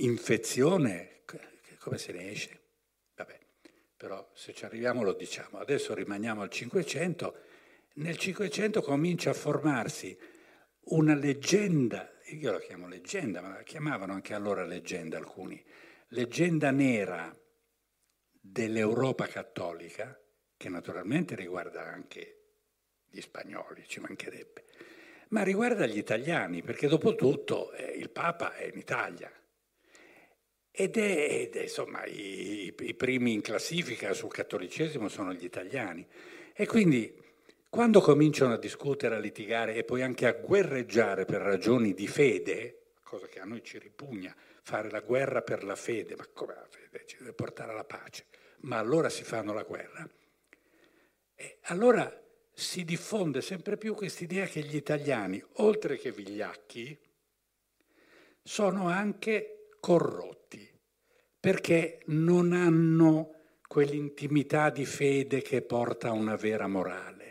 [0.00, 1.22] infezione,
[1.78, 2.60] come se ne esce?
[3.16, 3.38] Vabbè,
[3.96, 5.58] però se ci arriviamo lo diciamo.
[5.58, 7.34] Adesso rimaniamo al Cinquecento.
[7.94, 10.14] Nel Cinquecento comincia a formarsi
[10.86, 15.62] una leggenda io la chiamo leggenda, ma la chiamavano anche allora leggenda alcuni,
[16.08, 17.34] leggenda nera
[18.30, 20.18] dell'Europa cattolica,
[20.64, 22.38] che naturalmente riguarda anche
[23.10, 24.64] gli spagnoli, ci mancherebbe,
[25.28, 29.30] ma riguarda gli italiani, perché dopo tutto eh, il Papa è in Italia.
[30.70, 36.06] Ed è, ed è insomma, i, i, primi in classifica sul cattolicesimo sono gli italiani.
[36.54, 37.14] E quindi
[37.68, 42.92] quando cominciano a discutere, a litigare e poi anche a guerreggiare per ragioni di fede,
[43.02, 46.66] cosa che a noi ci ripugna, fare la guerra per la fede, ma come la
[46.70, 47.04] fede?
[47.04, 48.24] Ci deve portare alla pace.
[48.60, 50.08] Ma allora si fanno la guerra.
[51.34, 52.12] E allora
[52.52, 56.96] si diffonde sempre più quest'idea che gli italiani, oltre che vigliacchi,
[58.42, 60.70] sono anche corrotti,
[61.40, 63.30] perché non hanno
[63.66, 67.22] quell'intimità di fede che porta a una vera morale.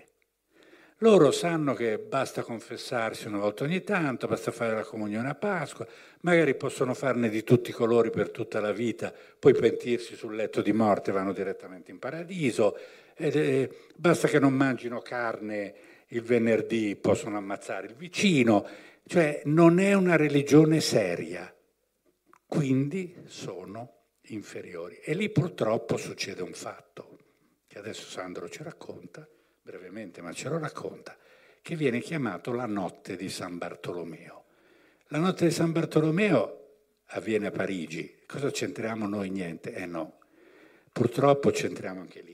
[0.97, 5.85] Loro sanno che basta confessarsi una volta ogni tanto, basta fare la comunione a Pasqua,
[6.21, 10.61] magari possono farne di tutti i colori per tutta la vita, poi pentirsi sul letto
[10.61, 12.77] di morte vanno direttamente in paradiso,
[13.15, 15.75] eh, basta che non mangino carne
[16.07, 18.67] il venerdì, possono ammazzare il vicino,
[19.05, 21.53] cioè non è una religione seria,
[22.45, 24.99] quindi sono inferiori.
[25.03, 27.17] E lì purtroppo succede un fatto,
[27.67, 29.27] che adesso Sandro ci racconta,
[29.61, 31.17] brevemente, ma ce lo racconta,
[31.61, 34.45] che viene chiamato la notte di San Bartolomeo.
[35.07, 36.59] La notte di San Bartolomeo
[37.07, 39.29] avviene a Parigi, cosa c'entriamo noi?
[39.29, 40.19] Niente, eh no,
[40.91, 42.32] purtroppo c'entriamo anche lì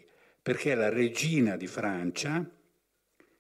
[0.49, 2.43] perché la regina di Francia,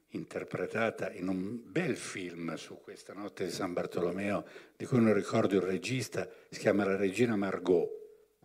[0.09, 4.45] interpretata in un bel film su questa notte di San Bartolomeo,
[4.77, 7.89] di cui non ricordo il regista, si chiama La regina Margot.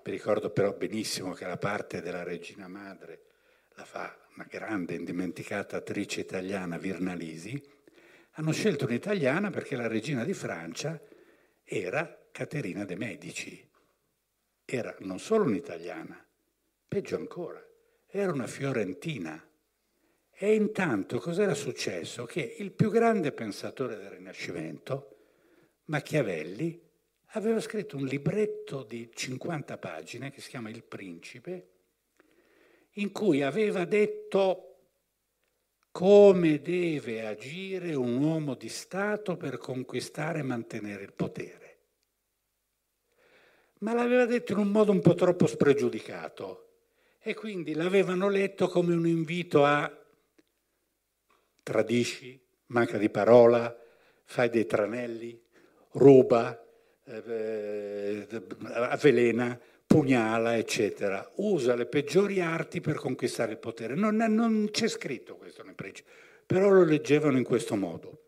[0.02, 3.24] Mi ricordo però benissimo che la parte della regina madre
[3.74, 7.62] la fa una grande, indimenticata attrice italiana, Virnalisi.
[8.36, 10.98] Hanno scelto un'italiana perché la regina di Francia
[11.62, 13.70] era Caterina de' Medici.
[14.64, 16.26] Era non solo un'italiana,
[16.88, 17.62] peggio ancora,
[18.16, 19.44] era una fiorentina.
[20.30, 22.24] E intanto cos'era successo?
[22.26, 25.16] Che il più grande pensatore del Rinascimento,
[25.86, 26.80] Machiavelli,
[27.32, 31.68] aveva scritto un libretto di 50 pagine che si chiama Il Principe,
[32.92, 34.76] in cui aveva detto
[35.90, 41.78] come deve agire un uomo di Stato per conquistare e mantenere il potere.
[43.78, 46.63] Ma l'aveva detto in un modo un po' troppo spregiudicato
[47.26, 49.90] e quindi l'avevano letto come un invito a
[51.62, 53.74] tradisci, manca di parola,
[54.24, 55.42] fai dei tranelli,
[55.92, 56.62] ruba,
[57.06, 58.28] eh,
[58.60, 61.32] avvelena, pugnala, eccetera.
[61.36, 63.94] Usa le peggiori arti per conquistare il potere.
[63.94, 66.12] Non, non c'è scritto questo nel principio,
[66.44, 68.20] però lo leggevano in questo modo.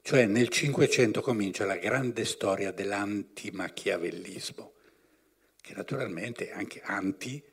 [0.00, 4.72] Cioè nel Cinquecento comincia la grande storia dell'anti-machiavellismo,
[5.60, 7.52] che naturalmente è anche anti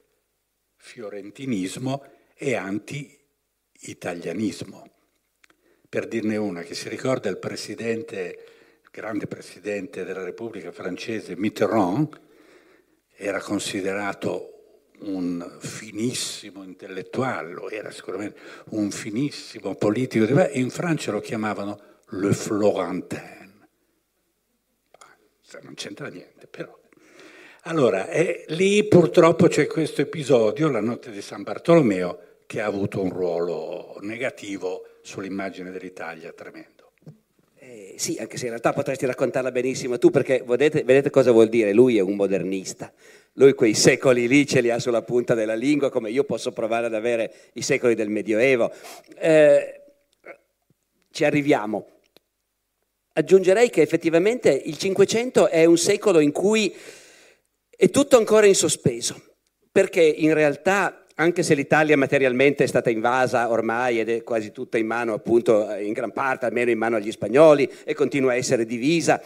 [0.81, 2.03] fiorentinismo
[2.35, 4.89] e anti-italianismo.
[5.87, 8.45] Per dirne una, che si ricorda il presidente,
[8.81, 12.19] il grande presidente della Repubblica francese Mitterrand,
[13.13, 21.99] era considerato un finissimo intellettuale, lo era sicuramente un finissimo politico, in Francia lo chiamavano
[22.09, 23.67] le Florentin.
[25.61, 26.80] Non c'entra niente, però
[27.63, 33.01] allora, eh, lì purtroppo c'è questo episodio, la notte di San Bartolomeo, che ha avuto
[33.01, 36.91] un ruolo negativo sull'immagine dell'Italia tremendo.
[37.57, 41.47] Eh, sì, anche se in realtà potresti raccontarla benissimo tu, perché vedete, vedete cosa vuol
[41.49, 41.71] dire?
[41.71, 42.91] Lui è un modernista.
[43.33, 46.87] Lui quei secoli lì ce li ha sulla punta della lingua, come io posso provare
[46.87, 48.71] ad avere i secoli del Medioevo.
[49.17, 49.81] Eh,
[51.11, 51.87] ci arriviamo.
[53.13, 56.73] Aggiungerei che effettivamente il Cinquecento è un secolo in cui
[57.81, 59.19] è tutto ancora in sospeso,
[59.71, 64.77] perché in realtà, anche se l'Italia materialmente è stata invasa ormai ed è quasi tutta
[64.77, 68.67] in mano, appunto, in gran parte, almeno in mano agli spagnoli, e continua a essere
[68.67, 69.19] divisa,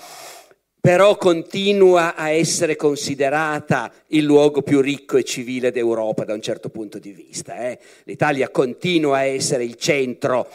[0.80, 6.70] però continua a essere considerata il luogo più ricco e civile d'Europa da un certo
[6.70, 7.58] punto di vista.
[7.58, 7.78] Eh?
[8.06, 10.48] L'Italia continua a essere il centro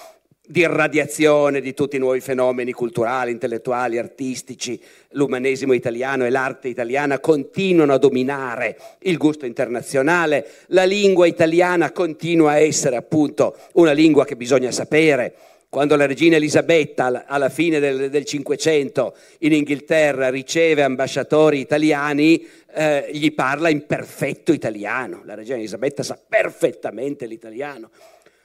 [0.51, 4.81] di irradiazione di tutti i nuovi fenomeni culturali, intellettuali, artistici,
[5.11, 12.51] l'umanesimo italiano e l'arte italiana continuano a dominare il gusto internazionale, la lingua italiana continua
[12.51, 15.35] a essere appunto una lingua che bisogna sapere.
[15.69, 22.45] Quando la regina Elisabetta alla fine del Cinquecento in Inghilterra riceve ambasciatori italiani,
[22.75, 25.23] eh, gli parla in perfetto italiano.
[25.25, 27.91] La regina Elisabetta sa perfettamente l'italiano.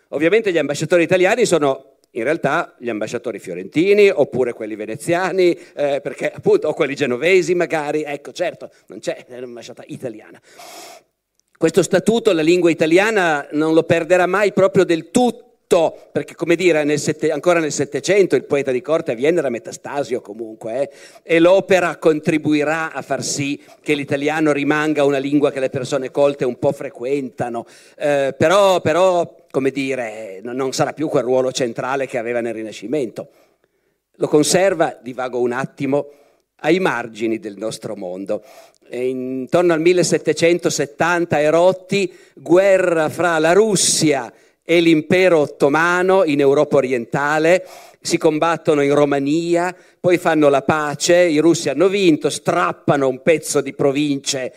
[0.10, 6.32] Ovviamente gli ambasciatori italiani sono in realtà gli ambasciatori fiorentini oppure quelli veneziani, eh, perché
[6.32, 10.40] appunto, o quelli genovesi magari, ecco certo, non c'è l'ambasciata italiana.
[11.58, 16.84] Questo statuto la lingua italiana non lo perderà mai proprio del tutto perché come dire,
[16.84, 20.90] nel sette, ancora nel Settecento il poeta di corte a Vienna era Metastasio comunque, eh,
[21.24, 26.46] e l'opera contribuirà a far sì che l'italiano rimanga una lingua che le persone colte
[26.46, 27.66] un po' frequentano,
[27.98, 33.30] eh, però, però, come dire, non sarà più quel ruolo centrale che aveva nel Rinascimento.
[34.16, 36.10] Lo conserva, divago un attimo,
[36.58, 38.44] ai margini del nostro mondo.
[38.90, 44.30] E intorno al 1770 erotti, guerra fra la Russia
[44.62, 47.66] e l'impero ottomano in Europa orientale,
[48.02, 53.62] si combattono in Romania, poi fanno la pace, i russi hanno vinto, strappano un pezzo
[53.62, 54.54] di province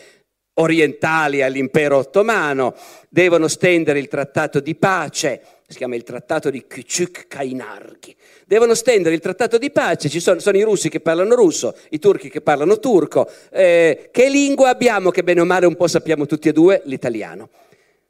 [0.59, 2.75] orientali all'impero ottomano,
[3.09, 8.15] devono stendere il trattato di pace, si chiama il trattato di Küçük-Kainargi,
[8.47, 11.99] devono stendere il trattato di pace, ci sono, sono, i russi che parlano russo, i
[11.99, 16.27] turchi che parlano turco, eh, che lingua abbiamo che bene o male un po' sappiamo
[16.27, 16.83] tutti e due?
[16.85, 17.49] L'italiano.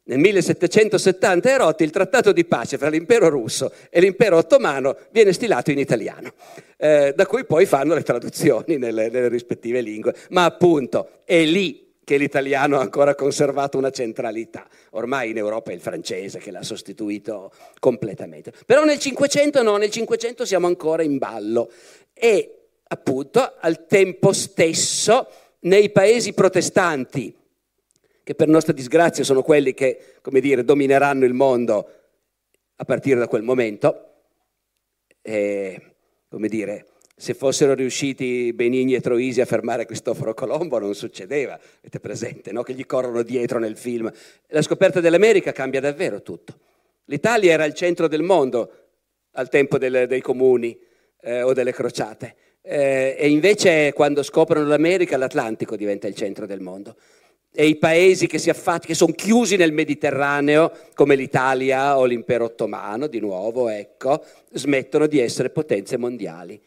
[0.09, 5.71] Nel 1770 Erotti il trattato di pace fra l'impero russo e l'impero ottomano viene stilato
[5.71, 6.33] in italiano,
[6.79, 10.15] eh, da cui poi fanno le traduzioni nelle, nelle rispettive lingue.
[10.31, 14.67] Ma appunto è lì che l'italiano ha ancora conservato una centralità.
[14.93, 18.51] Ormai in Europa è il francese che l'ha sostituito completamente.
[18.65, 21.71] Però nel Cinquecento no, nel Cinquecento siamo ancora in ballo
[22.15, 25.29] e appunto al tempo stesso
[25.61, 27.37] nei paesi protestanti
[28.23, 31.91] che per nostra disgrazia sono quelli che, come dire, domineranno il mondo
[32.77, 34.05] a partire da quel momento.
[35.21, 35.83] E,
[36.31, 36.87] come dire,
[37.19, 42.63] se fossero riusciti Benigni e Troisi a fermare Cristoforo Colombo non succedeva, avete presente, no?
[42.63, 44.11] che gli corrono dietro nel film.
[44.47, 46.57] La scoperta dell'America cambia davvero tutto.
[47.07, 48.71] L'Italia era il centro del mondo
[49.33, 50.79] al tempo delle, dei comuni
[51.23, 56.61] eh, o delle crociate eh, e invece quando scoprono l'America l'Atlantico diventa il centro del
[56.61, 56.95] mondo
[57.51, 63.09] e i paesi che, affacci- che sono chiusi nel Mediterraneo, come l'Italia o l'impero ottomano,
[63.09, 66.61] di nuovo, ecco, smettono di essere potenze mondiali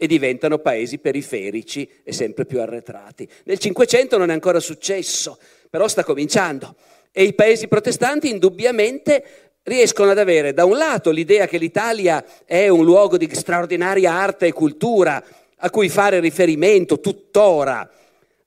[0.00, 3.28] e diventano paesi periferici e sempre più arretrati.
[3.44, 5.36] Nel Cinquecento non è ancora successo,
[5.68, 6.76] però sta cominciando.
[7.10, 9.24] E i paesi protestanti indubbiamente
[9.64, 14.46] riescono ad avere da un lato l'idea che l'Italia è un luogo di straordinaria arte
[14.46, 15.22] e cultura
[15.56, 17.90] a cui fare riferimento tuttora,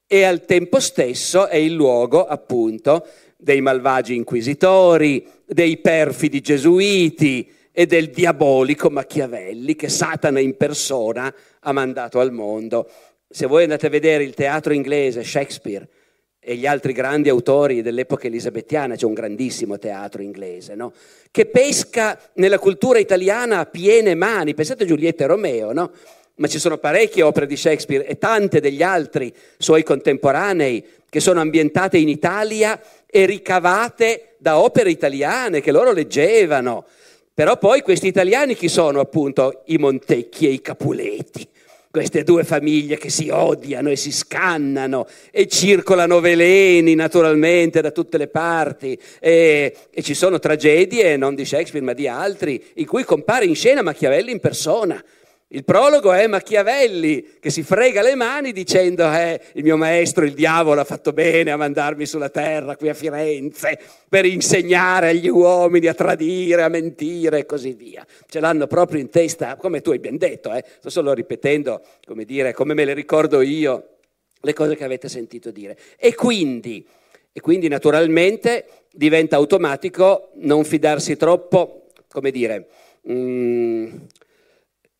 [0.07, 3.05] e al tempo stesso è il luogo appunto
[3.37, 11.71] dei malvagi inquisitori, dei perfidi gesuiti e del diabolico Machiavelli che Satana in persona ha
[11.71, 12.89] mandato al mondo.
[13.29, 15.87] Se voi andate a vedere il teatro inglese, Shakespeare
[16.43, 20.91] e gli altri grandi autori dell'epoca elisabettiana, c'è un grandissimo teatro inglese, no?
[21.29, 24.53] che pesca nella cultura italiana a piene mani.
[24.53, 25.91] Pensate a Giulietta e Romeo, no?
[26.35, 31.39] ma ci sono parecchie opere di Shakespeare e tante degli altri suoi contemporanei che sono
[31.39, 36.85] ambientate in Italia e ricavate da opere italiane che loro leggevano.
[37.41, 39.63] Però poi questi italiani chi sono appunto?
[39.65, 41.47] I Montecchi e i Capuleti.
[41.89, 48.19] Queste due famiglie che si odiano e si scannano e circolano veleni naturalmente da tutte
[48.19, 53.03] le parti e, e ci sono tragedie, non di Shakespeare ma di altri, in cui
[53.03, 55.03] compare in scena Machiavelli in persona
[55.53, 60.33] il prologo è Machiavelli che si frega le mani dicendo eh, il mio maestro, il
[60.33, 63.77] diavolo, ha fatto bene a mandarmi sulla terra qui a Firenze
[64.07, 68.05] per insegnare agli uomini a tradire, a mentire e così via.
[68.29, 70.63] Ce l'hanno proprio in testa, come tu hai ben detto, eh?
[70.79, 73.95] sto solo ripetendo, come dire, come me le ricordo io,
[74.39, 75.77] le cose che avete sentito dire.
[75.97, 76.87] E quindi,
[77.33, 82.67] e quindi naturalmente diventa automatico non fidarsi troppo, come dire...
[83.09, 83.95] Mm,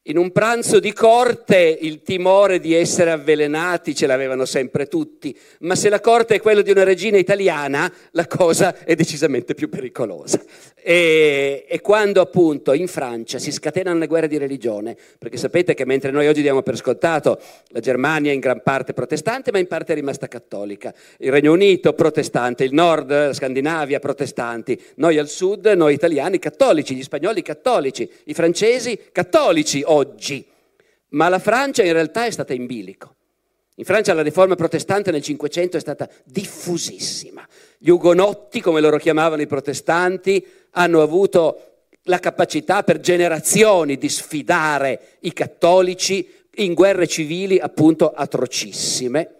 [0.06, 5.76] in un pranzo di corte il timore di essere avvelenati ce l'avevano sempre tutti, ma
[5.76, 10.42] se la corte è quella di una regina italiana, la cosa è decisamente più pericolosa.
[10.84, 15.86] E, e, quando appunto in Francia si scatenano le guerre di religione, perché sapete che
[15.86, 19.92] mentre noi oggi diamo per scontato la Germania in gran parte protestante, ma in parte
[19.92, 25.68] è rimasta cattolica, il Regno Unito protestante, il nord, la Scandinavia protestanti, noi al sud,
[25.68, 30.46] noi italiani cattolici, gli spagnoli cattolici, i francesi cattolici oggi,
[31.10, 33.16] ma la Francia in realtà è stata in bilico.
[33.76, 37.48] In Francia la riforma protestante nel Cinquecento è stata diffusissima.
[37.78, 45.18] Gli ugonotti, come loro chiamavano i protestanti, hanno avuto la capacità per generazioni di sfidare
[45.22, 49.36] i cattolici in guerre civili appunto atrocissime.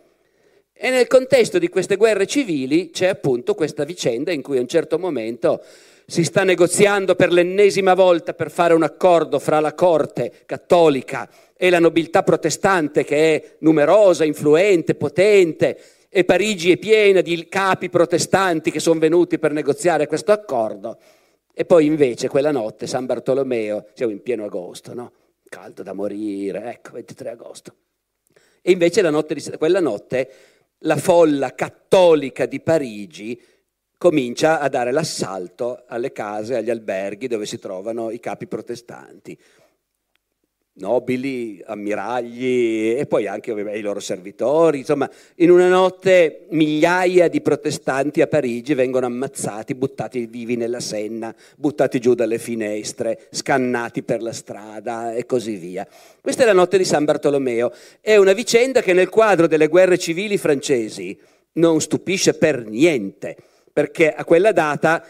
[0.74, 4.68] E nel contesto di queste guerre civili c'è appunto questa vicenda in cui a un
[4.68, 5.64] certo momento
[6.12, 11.70] si sta negoziando per l'ennesima volta per fare un accordo fra la corte cattolica e
[11.70, 18.72] la nobiltà protestante che è numerosa, influente, potente e Parigi è piena di capi protestanti
[18.72, 21.00] che sono venuti per negoziare questo accordo.
[21.54, 25.14] E poi invece quella notte, San Bartolomeo, siamo in pieno agosto, no?
[25.48, 27.74] Caldo da morire, ecco, 23 agosto.
[28.62, 30.30] E invece notte di, quella notte
[30.80, 33.42] la folla cattolica di Parigi
[34.02, 39.38] comincia a dare l'assalto alle case, agli alberghi dove si trovano i capi protestanti
[40.74, 44.80] nobili, ammiragli e poi anche i loro servitori.
[44.80, 51.36] Insomma, in una notte migliaia di protestanti a Parigi vengono ammazzati, buttati vivi nella Senna,
[51.56, 55.88] buttati giù dalle finestre, scannati per la strada e così via.
[56.20, 57.72] Questa è la notte di San Bartolomeo.
[58.00, 61.16] È una vicenda che nel quadro delle guerre civili francesi
[61.54, 63.36] non stupisce per niente,
[63.72, 65.04] perché a quella data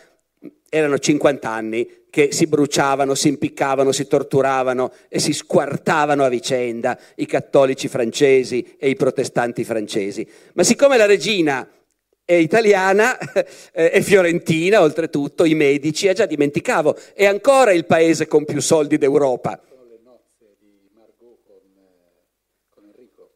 [0.69, 6.97] erano 50 anni che si bruciavano, si impiccavano, si torturavano e si squartavano a vicenda
[7.15, 10.27] i cattolici francesi e i protestanti francesi.
[10.53, 11.67] Ma siccome la regina
[12.23, 13.17] è italiana
[13.73, 18.61] eh, e fiorentina, oltretutto, i medici, eh, già dimenticavo, è ancora il paese con più
[18.61, 19.61] soldi d'Europa.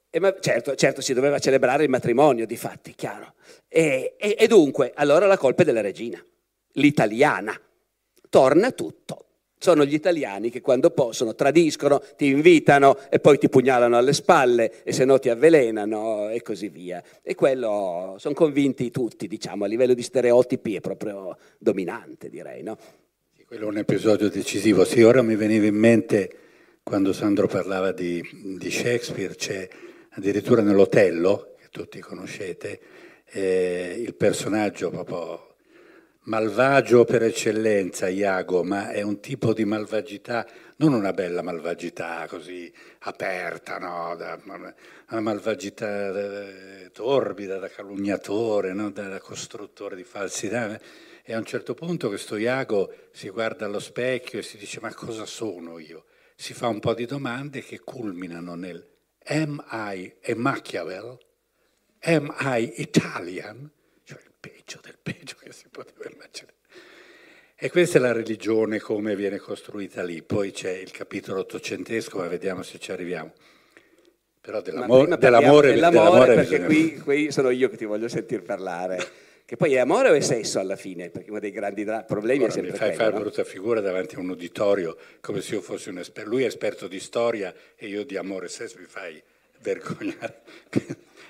[0.09, 3.33] E ma, certo, certo, si doveva celebrare il matrimonio, di fatti, chiaro.
[3.77, 6.23] E, e, e dunque, allora la colpa è della regina
[6.75, 7.59] l'italiana.
[8.29, 9.23] Torna tutto.
[9.57, 14.83] Sono gli italiani che quando possono tradiscono, ti invitano e poi ti pugnalano alle spalle
[14.83, 17.03] e se no ti avvelenano e così via.
[17.21, 22.77] E quello sono convinti tutti, diciamo, a livello di stereotipi è proprio dominante, direi, no?
[23.45, 24.85] quello è un episodio decisivo.
[24.85, 26.37] Sì, ora mi veniva in mente
[26.81, 28.23] quando Sandro parlava di,
[28.57, 29.67] di Shakespeare, c'è
[30.11, 32.79] addirittura nell'Otello, che tutti conoscete,
[33.25, 35.55] eh, il personaggio proprio
[36.25, 40.47] malvagio per eccellenza, Iago, ma è un tipo di malvagità,
[40.77, 44.15] non una bella malvagità così aperta, no?
[44.15, 48.89] Da, una malvagità eh, torbida, da calunniatore, no?
[48.89, 50.79] da, da, costruttore di falsità.
[51.23, 54.93] E a un certo punto questo Iago si guarda allo specchio e si dice ma
[54.93, 56.05] cosa sono io?
[56.35, 58.85] Si fa un po' di domande che culminano nel
[59.27, 61.17] Am I a Machiavel?
[62.07, 63.71] Am I Italian?
[64.65, 66.53] peggio del peggio che si poteva immaginare.
[67.55, 70.21] E questa è la religione come viene costruita lì.
[70.21, 73.31] Poi c'è il capitolo ottocentesco, ma vediamo se ci arriviamo.
[74.41, 79.23] Però dell'amore, dell'amore, dell'amore perché qui, qui, sono io che ti voglio sentir parlare.
[79.45, 81.09] Che poi è amore o è sesso alla fine?
[81.09, 83.19] Perché uno dei grandi problemi Ora, è sempre mi fai quello, fare no?
[83.19, 86.29] brutta figura davanti a un uditorio come se io fossi un esperto.
[86.29, 89.21] Lui è esperto di storia e io di amore e sesso mi fai
[89.61, 90.41] vergognare.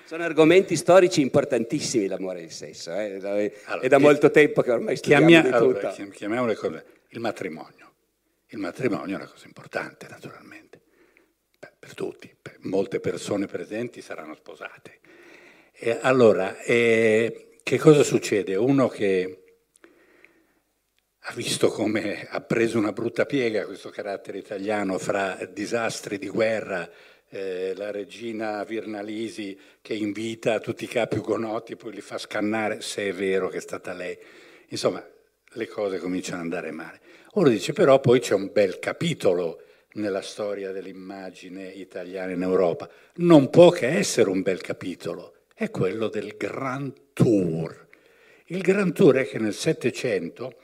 [0.06, 3.16] Sono argomenti storici importantissimi l'amore e il sesso, eh?
[3.16, 5.52] allora, è da molto tempo che ormai studiamo chiamia.
[5.52, 7.94] Allora, chiamiamole cose, il matrimonio.
[8.50, 10.80] Il matrimonio è una cosa importante, naturalmente,
[11.58, 15.00] Beh, per tutti, per molte persone presenti saranno sposate.
[15.72, 18.54] E allora, eh, che cosa succede?
[18.54, 19.42] Uno che
[21.18, 26.88] ha visto come ha preso una brutta piega questo carattere italiano fra disastri di guerra,
[27.28, 32.80] eh, la regina Virnalisi che invita tutti i capi ugonoti e poi li fa scannare
[32.80, 34.16] se è vero che è stata lei.
[34.68, 35.04] Insomma,
[35.56, 37.00] le cose cominciano ad andare male.
[37.32, 39.62] Ora dice però poi c'è un bel capitolo
[39.94, 42.88] nella storia dell'immagine italiana in Europa.
[43.16, 47.88] Non può che essere un bel capitolo, è quello del Grand Tour.
[48.46, 50.54] Il Grand Tour è che nel Settecento,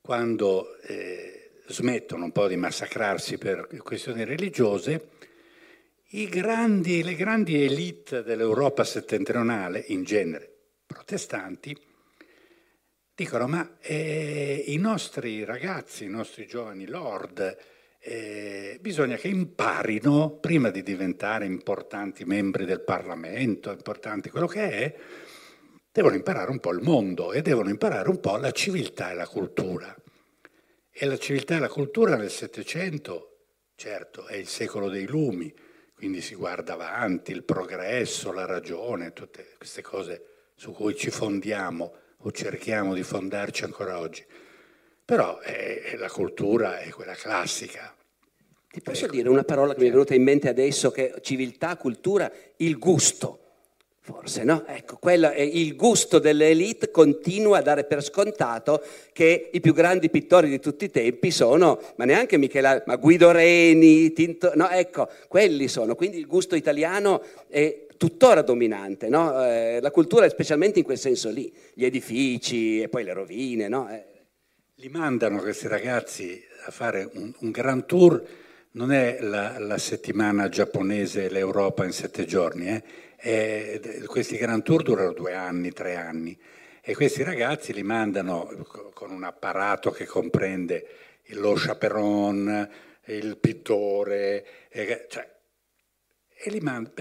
[0.00, 5.08] quando eh, smettono un po' di massacrarsi per questioni religiose,
[6.10, 10.50] grandi, le grandi elite dell'Europa settentrionale, in genere
[10.86, 11.76] protestanti,
[13.14, 17.56] dicono ma eh, i nostri ragazzi, i nostri giovani lord,
[18.00, 24.94] eh, bisogna che imparino, prima di diventare importanti membri del Parlamento, importanti quello che è,
[25.92, 29.26] devono imparare un po' il mondo e devono imparare un po' la civiltà e la
[29.26, 29.94] cultura.
[30.90, 33.40] E la civiltà e la cultura nel Settecento,
[33.74, 35.52] certo, è il secolo dei lumi,
[35.98, 40.22] quindi si guarda avanti, il progresso, la ragione, tutte queste cose
[40.54, 44.24] su cui ci fondiamo o cerchiamo di fondarci ancora oggi.
[45.04, 47.92] Però è, la cultura è quella classica.
[48.70, 49.14] Ti posso ecco.
[49.14, 52.78] dire una parola che mi è venuta in mente adesso, che è civiltà, cultura, il
[52.78, 53.47] gusto.
[54.08, 54.64] Forse no?
[54.66, 58.82] Ecco, quello è il gusto delle elite continua a dare per scontato
[59.12, 63.30] che i più grandi pittori di tutti i tempi sono, ma neanche Michelangelo, ma Guido
[63.32, 65.94] Reni, Tinto, no, ecco, quelli sono.
[65.94, 69.44] Quindi il gusto italiano è tuttora dominante, no?
[69.44, 73.68] eh, la cultura è specialmente in quel senso lì, gli edifici e poi le rovine,
[73.68, 73.90] no?
[73.90, 74.06] eh.
[74.76, 78.24] li mandano questi ragazzi a fare un, un gran tour,
[78.70, 82.82] non è la, la, settimana giapponese l'Europa in sette giorni, eh?
[83.20, 86.38] È, questi gran tour durano due anni, tre anni.
[86.80, 88.46] E questi ragazzi li mandano
[88.94, 90.86] con un apparato che comprende
[91.32, 92.70] lo chaperon,
[93.06, 94.46] il pittore,
[95.08, 95.36] cioè,
[96.40, 96.94] e li mandano,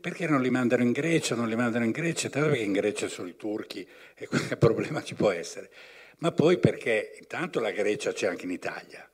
[0.00, 1.34] perché non li mandano in Grecia?
[1.34, 5.02] Non li mandano in Grecia, tanto perché in Grecia sono i turchi e qualche problema
[5.02, 5.70] ci può essere.
[6.18, 9.10] Ma poi perché intanto la Grecia c'è anche in Italia,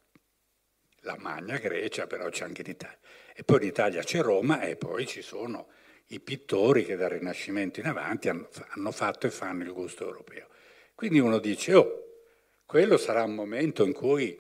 [1.01, 2.99] la Magna Grecia però c'è anche in Italia,
[3.35, 5.69] e poi in Italia c'è Roma e poi ci sono
[6.09, 10.49] i pittori che dal Rinascimento in avanti hanno, fatto e fanno il gusto europeo.
[10.95, 12.03] Quindi uno dice, oh,
[12.67, 14.39] quello sarà un momento in cui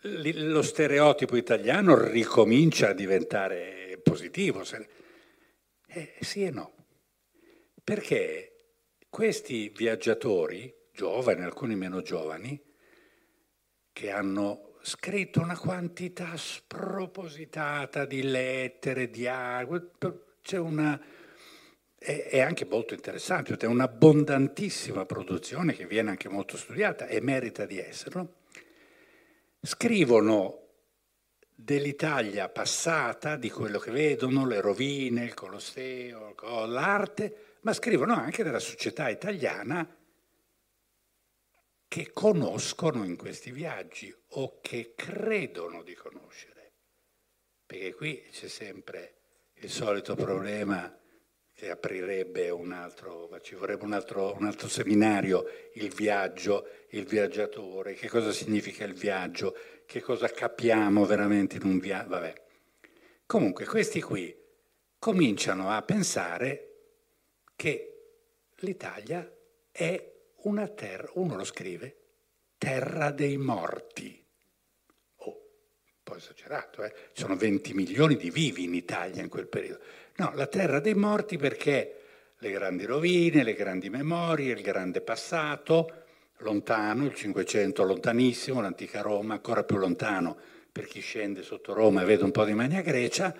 [0.00, 4.62] lo stereotipo italiano ricomincia a diventare positivo.
[5.86, 6.72] Eh, sì e no.
[7.82, 8.76] Perché
[9.08, 12.60] questi viaggiatori giovani, alcuni meno giovani,
[13.92, 19.82] che hanno scritto una quantità spropositata di lettere, di acqua,
[20.44, 21.00] c'è una...
[21.96, 27.78] È, anche molto interessante, è un'abbondantissima produzione che viene anche molto studiata e merita di
[27.78, 28.42] esserlo.
[29.62, 30.60] Scrivono
[31.54, 36.34] dell'Italia passata, di quello che vedono, le rovine, il Colosseo,
[36.66, 39.96] l'arte, ma scrivono anche della società italiana
[41.88, 46.72] che conoscono in questi viaggi o che credono di conoscere.
[47.64, 49.23] Perché qui c'è sempre
[49.64, 50.94] il solito problema
[51.54, 57.94] che aprirebbe un altro, ci vorrebbe un altro, un altro seminario, il viaggio, il viaggiatore,
[57.94, 59.56] che cosa significa il viaggio,
[59.86, 62.42] che cosa capiamo veramente in un viaggio, vabbè.
[63.24, 64.36] Comunque questi qui
[64.98, 66.72] cominciano a pensare
[67.56, 67.90] che
[68.56, 69.32] l'Italia
[69.70, 70.12] è
[70.42, 71.96] una terra, uno lo scrive,
[72.58, 74.23] terra dei morti.
[76.04, 76.92] Po' esagerato, eh?
[77.12, 79.80] Ci sono 20 milioni di vivi in Italia in quel periodo.
[80.16, 82.00] No, la terra dei morti perché
[82.36, 86.04] le grandi rovine, le grandi memorie, il grande passato,
[86.38, 90.36] lontano, il Cinquecento lontanissimo, l'antica Roma ancora più lontano
[90.70, 93.34] per chi scende sotto Roma e vede un po' di Magna Grecia,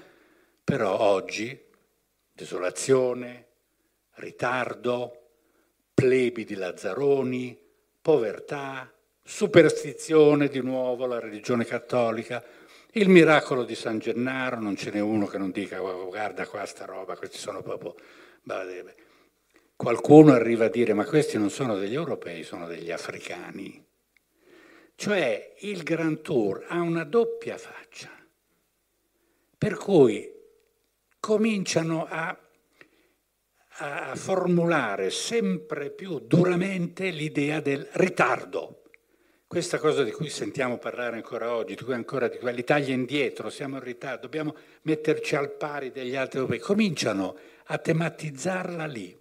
[0.64, 1.60] però oggi
[2.32, 3.46] desolazione,
[4.14, 5.30] ritardo,
[5.92, 7.58] plebi di Lazzaroni,
[8.00, 8.93] povertà,
[9.24, 12.44] superstizione di nuovo, la religione cattolica,
[12.92, 16.84] il miracolo di San Gennaro, non ce n'è uno che non dica guarda qua sta
[16.84, 17.94] roba, questi sono proprio...
[19.74, 23.84] Qualcuno arriva a dire ma questi non sono degli europei, sono degli africani.
[24.94, 28.10] Cioè il Grand Tour ha una doppia faccia,
[29.58, 30.30] per cui
[31.18, 32.38] cominciano a
[33.78, 38.83] a formulare sempre più duramente l'idea del ritardo.
[39.54, 43.76] Questa cosa di cui sentiamo parlare ancora oggi, di cui ancora di l'Italia indietro, siamo
[43.76, 44.52] in ritardo, dobbiamo
[44.82, 47.36] metterci al pari degli altri europei, cominciano
[47.66, 49.16] a tematizzarla lì.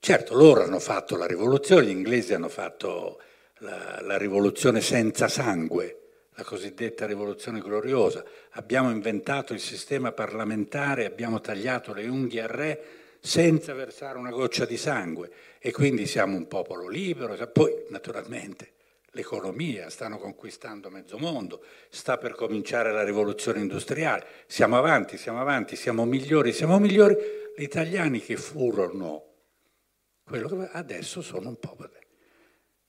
[0.00, 3.20] Certo, loro hanno fatto la rivoluzione, gli inglesi hanno fatto
[3.58, 8.24] la, la rivoluzione senza sangue, la cosiddetta rivoluzione gloriosa.
[8.54, 12.84] Abbiamo inventato il sistema parlamentare, abbiamo tagliato le unghie al re
[13.20, 15.30] senza versare una goccia di sangue
[15.60, 17.36] e quindi siamo un popolo libero.
[17.52, 18.72] Poi, naturalmente,
[19.18, 25.74] l'economia, stanno conquistando mezzo mondo, sta per cominciare la rivoluzione industriale, siamo avanti, siamo avanti,
[25.74, 27.16] siamo migliori, siamo migliori.
[27.56, 29.24] Gli italiani che furono
[30.22, 31.76] quello che adesso sono un po'...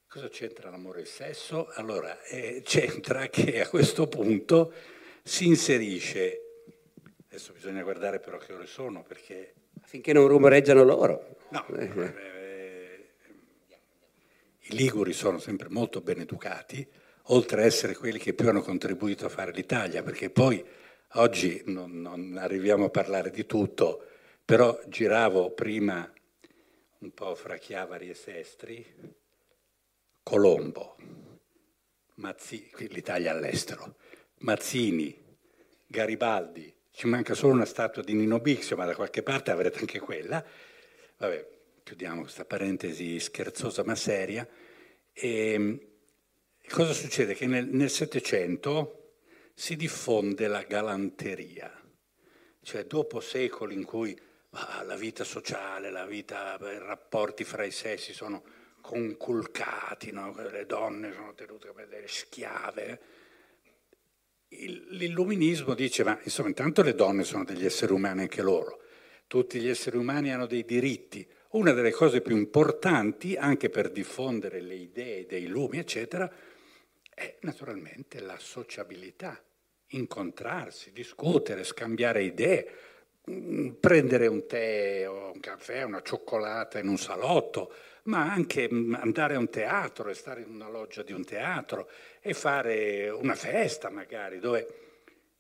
[0.08, 1.70] Cosa c'entra l'amore e il sesso?
[1.74, 4.74] Allora, eh, c'entra che a questo punto
[5.24, 6.66] si inserisce,
[7.28, 9.54] adesso bisogna guardare però che ore sono perché
[9.90, 11.38] Finché non rumoreggiano loro.
[11.50, 12.14] No, eh, eh,
[14.70, 16.88] i liguri sono sempre molto ben educati,
[17.32, 20.64] oltre a essere quelli che più hanno contribuito a fare l'Italia, perché poi
[21.14, 24.06] oggi non, non arriviamo a parlare di tutto,
[24.46, 26.12] però giravo prima
[27.00, 28.86] un po' fra Chiavari e Sestri,
[30.22, 30.98] Colombo,
[32.16, 33.96] Mazzini, l'Italia all'estero,
[34.40, 35.18] Mazzini,
[35.88, 40.00] Garibaldi, ci manca solo una statua di Nino Bixio, ma da qualche parte avrete anche
[40.00, 40.44] quella.
[41.18, 44.48] Vabbè, chiudiamo questa parentesi scherzosa ma seria.
[45.14, 45.80] E ehm,
[46.70, 47.34] cosa succede?
[47.34, 49.16] Che nel Settecento
[49.54, 51.72] si diffonde la galanteria,
[52.62, 54.18] cioè dopo secoli in cui
[54.52, 58.44] ah, la vita sociale, la vita, i rapporti fra i sessi sono
[58.82, 60.34] conculcati, no?
[60.50, 63.18] le donne sono tenute come delle schiave
[64.50, 68.82] l'illuminismo dice, ma insomma intanto le donne sono degli esseri umani anche loro,
[69.28, 71.28] tutti gli esseri umani hanno dei diritti.
[71.52, 76.32] Una delle cose più importanti, anche per diffondere le idee dei lumi, eccetera,
[77.12, 79.42] è naturalmente la sociabilità,
[79.88, 82.72] incontrarsi, discutere, scambiare idee,
[83.32, 87.74] mm, prendere un tè o un caffè, una cioccolata in un salotto,
[88.04, 91.90] ma anche mm, andare a un teatro e stare in una loggia di un teatro
[92.22, 94.68] e fare una festa magari dove...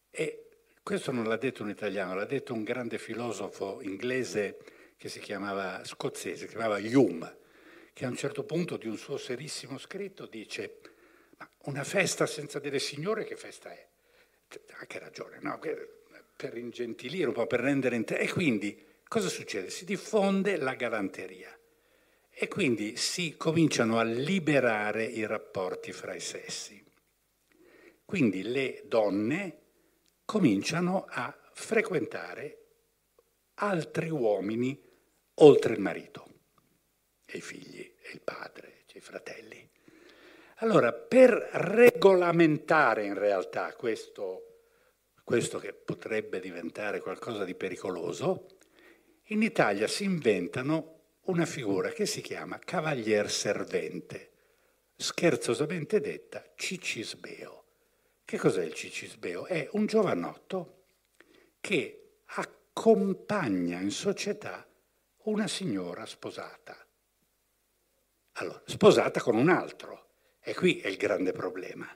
[0.10, 0.46] E
[0.82, 4.58] questo non l'ha detto un italiano, l'ha detto un grande filosofo inglese
[5.00, 7.38] che si chiamava, scozzese, si chiamava Hume,
[7.94, 10.82] che a un certo punto di un suo serissimo scritto dice,
[11.38, 13.88] ma una festa senza dire signore che festa è?
[14.78, 15.58] Ha che ragione, no?
[15.58, 17.96] Per ingentilire un po', per rendere...
[17.96, 18.78] In te- e quindi
[19.08, 19.70] cosa succede?
[19.70, 21.58] Si diffonde la galanteria
[22.30, 26.84] e quindi si cominciano a liberare i rapporti fra i sessi.
[28.04, 29.62] Quindi le donne
[30.26, 32.66] cominciano a frequentare
[33.54, 34.88] altri uomini
[35.42, 36.28] oltre il marito,
[37.26, 39.70] e i figli, e il padre, e i fratelli.
[40.62, 44.64] Allora, per regolamentare in realtà questo,
[45.24, 48.48] questo che potrebbe diventare qualcosa di pericoloso,
[49.32, 54.32] in Italia si inventano una figura che si chiama cavalier servente,
[54.96, 57.64] scherzosamente detta cicisbeo.
[58.26, 59.46] Che cos'è il cicisbeo?
[59.46, 60.84] È un giovanotto
[61.62, 64.69] che accompagna in società
[65.30, 66.78] una signora sposata.
[68.34, 70.08] Allora, sposata con un altro.
[70.42, 71.88] E qui è il grande problema.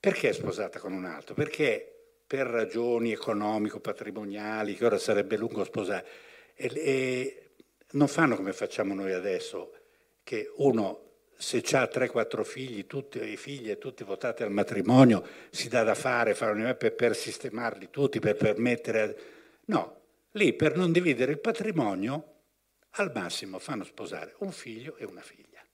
[0.00, 1.34] Perché sposata con un altro?
[1.34, 6.06] Perché per ragioni economico-patrimoniali, che ora sarebbe lungo sposare,
[6.54, 7.50] e, e
[7.92, 9.72] non fanno come facciamo noi adesso,
[10.22, 11.06] che uno
[11.38, 15.94] se ha 3-4 figli, tutti i figli e tutti votati al matrimonio, si dà da
[15.94, 19.18] fare, fare per, per sistemarli tutti, per permettere...
[19.66, 20.00] No,
[20.32, 22.37] lì per non dividere il patrimonio,
[23.02, 25.64] al massimo fanno sposare un figlio e una figlia.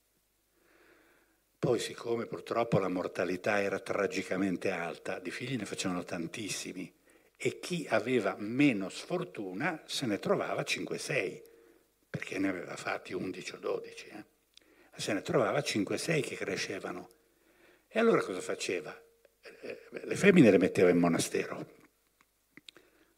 [1.58, 6.92] Poi siccome purtroppo la mortalità era tragicamente alta, di figli ne facevano tantissimi
[7.36, 11.42] e chi aveva meno sfortuna se ne trovava 5-6,
[12.10, 14.06] perché ne aveva fatti 11 o 12.
[14.08, 14.32] Eh?
[14.96, 17.08] se ne trovava 5-6 che crescevano.
[17.88, 18.96] E allora cosa faceva?
[19.60, 21.82] Eh, le femmine le metteva in monastero.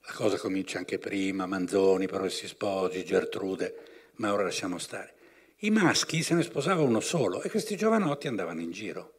[0.06, 5.14] La cosa comincia anche prima, Manzoni, Progressi Sposi, Gertrude, ma ora lasciamo stare.
[5.60, 9.12] I maschi se ne sposava uno solo e questi giovanotti andavano in giro.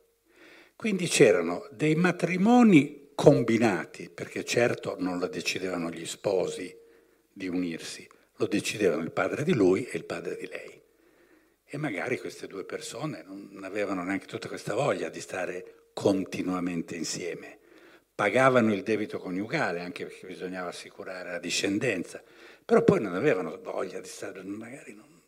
[0.75, 6.75] Quindi c'erano dei matrimoni combinati, perché certo non lo decidevano gli sposi
[7.33, 10.79] di unirsi, lo decidevano il padre di lui e il padre di lei.
[11.65, 17.57] E magari queste due persone non avevano neanche tutta questa voglia di stare continuamente insieme.
[18.13, 22.21] Pagavano il debito coniugale, anche perché bisognava assicurare la discendenza,
[22.68, 25.22] però poi non avevano voglia di stare, magari non.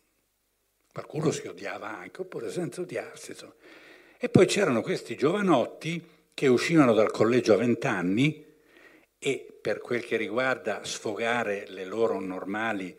[0.92, 3.30] Qualcuno si odiava anche, oppure senza odiarsi.
[3.30, 3.54] Insomma.
[4.18, 8.44] E poi c'erano questi giovanotti che uscivano dal collegio a vent'anni
[9.18, 12.94] e per quel che riguarda sfogare le loro normali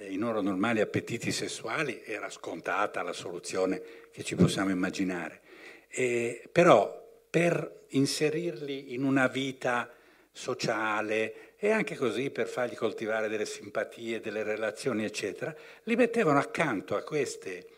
[0.00, 3.80] i loro normali appetiti sessuali era scontata la soluzione
[4.10, 5.42] che ci possiamo immaginare.
[5.88, 9.88] E, però per inserirli in una vita
[10.32, 15.54] sociale e anche così per fargli coltivare delle simpatie, delle relazioni, eccetera,
[15.84, 17.68] li mettevano accanto a queste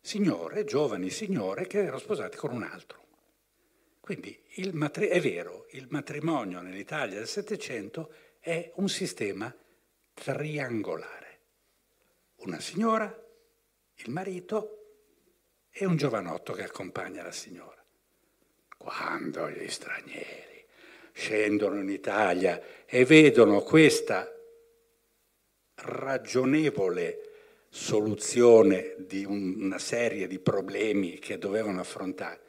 [0.00, 3.02] signore, giovani signore che erano sposate con un altro.
[3.98, 4.38] Quindi
[4.72, 9.52] matri- è vero, il matrimonio nell'Italia del Settecento è un sistema
[10.12, 11.22] triangolare
[12.44, 13.06] una signora,
[13.94, 14.80] il marito
[15.70, 17.82] e un giovanotto che accompagna la signora.
[18.76, 20.53] Quando gli stranieri
[21.14, 24.30] scendono in Italia e vedono questa
[25.76, 27.20] ragionevole
[27.70, 32.40] soluzione di una serie di problemi che dovevano affrontare,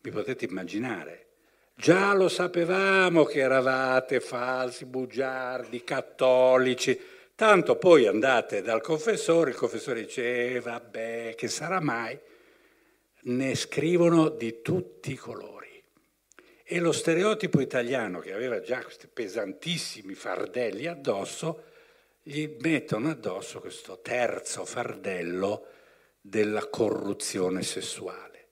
[0.00, 1.26] vi potete immaginare.
[1.74, 6.98] Già lo sapevamo che eravate falsi, bugiardi, cattolici,
[7.40, 12.18] Tanto poi andate dal confessore, il confessore dice, eh, vabbè, che sarà mai?
[13.22, 15.59] Ne scrivono di tutti i colori.
[16.72, 21.64] E lo stereotipo italiano, che aveva già questi pesantissimi fardelli addosso,
[22.22, 25.66] gli mettono addosso questo terzo fardello
[26.20, 28.48] della corruzione sessuale.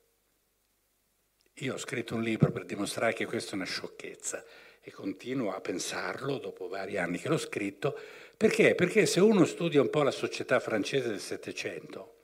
[1.58, 4.44] Io ho scritto un libro per dimostrare che questa è una sciocchezza
[4.80, 7.96] e continuo a pensarlo dopo vari anni che l'ho scritto,
[8.36, 8.74] perché?
[8.74, 12.16] Perché se uno studia un po' la società francese del Settecento,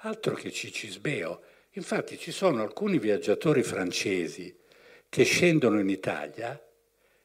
[0.00, 4.54] altro che Cicisbeo, infatti ci sono alcuni viaggiatori francesi
[5.08, 6.60] che scendono in Italia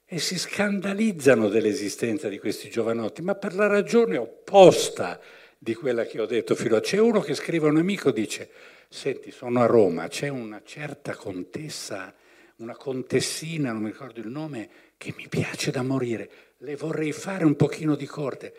[0.05, 5.19] e si scandalizzano dell'esistenza di questi giovanotti, ma per la ragione opposta
[5.57, 6.81] di quella che ho detto fino a...
[6.81, 8.49] C'è uno che scrive a un amico dice,
[8.87, 12.13] senti, sono a Roma, c'è una certa contessa,
[12.57, 17.43] una contessina, non mi ricordo il nome, che mi piace da morire, le vorrei fare
[17.43, 18.53] un pochino di corte.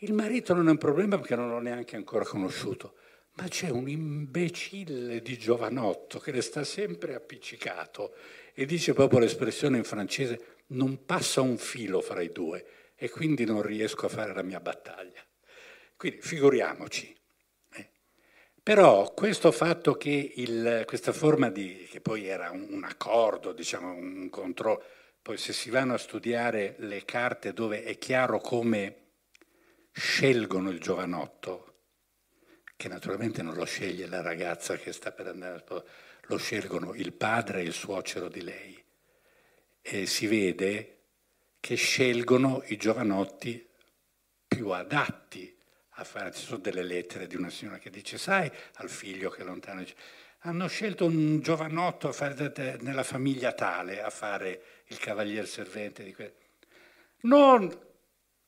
[0.00, 2.94] Il marito non è un problema perché non l'ho neanche ancora conosciuto,
[3.36, 8.14] ma c'è un imbecille di giovanotto che le sta sempre appiccicato
[8.54, 12.64] e dice proprio l'espressione in francese non passa un filo fra i due
[12.96, 15.22] e quindi non riesco a fare la mia battaglia.
[15.96, 17.14] Quindi figuriamoci.
[17.74, 17.90] Eh.
[18.62, 23.92] Però questo fatto che il, questa forma di, che poi era un, un accordo, diciamo
[23.92, 24.82] un controllo,
[25.20, 29.04] poi se si vanno a studiare le carte dove è chiaro come
[29.92, 31.75] scelgono il giovanotto,
[32.76, 35.88] che naturalmente non lo sceglie la ragazza che sta per andare a sposare,
[36.26, 38.84] lo scelgono il padre e il suocero di lei.
[39.80, 40.92] E si vede
[41.60, 43.66] che scelgono i giovanotti
[44.46, 45.56] più adatti
[45.90, 46.32] a fare.
[46.32, 49.80] Ci sono delle lettere di una signora che dice, sai, al figlio che è lontano,
[49.80, 49.94] dice,
[50.40, 56.34] hanno scelto un giovanotto fare, nella famiglia tale a fare il cavalier servente di quello.
[57.22, 57.86] Non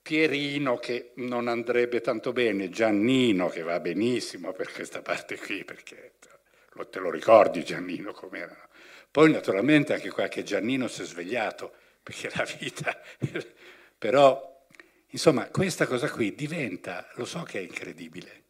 [0.08, 6.14] Pierino che non andrebbe tanto bene, Giannino che va benissimo per questa parte qui, perché
[6.88, 8.56] te lo ricordi Giannino com'era.
[9.10, 12.98] Poi naturalmente anche qualche Giannino si è svegliato, perché la vita...
[13.98, 14.66] Però,
[15.08, 18.44] insomma, questa cosa qui diventa, lo so che è incredibile,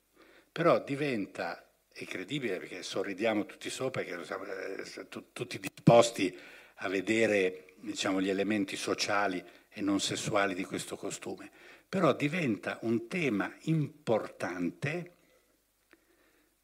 [0.53, 6.39] però diventa incredibile perché sorridiamo tutti sopra, che siamo eh, tutti disposti
[6.77, 11.51] a vedere diciamo, gli elementi sociali e non sessuali di questo costume,
[11.89, 15.16] però diventa un tema importante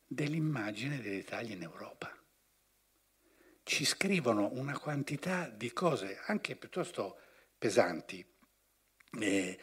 [0.07, 2.11] dell'immagine dell'Italia in Europa.
[3.63, 7.19] Ci scrivono una quantità di cose anche piuttosto
[7.57, 8.25] pesanti.
[9.19, 9.59] E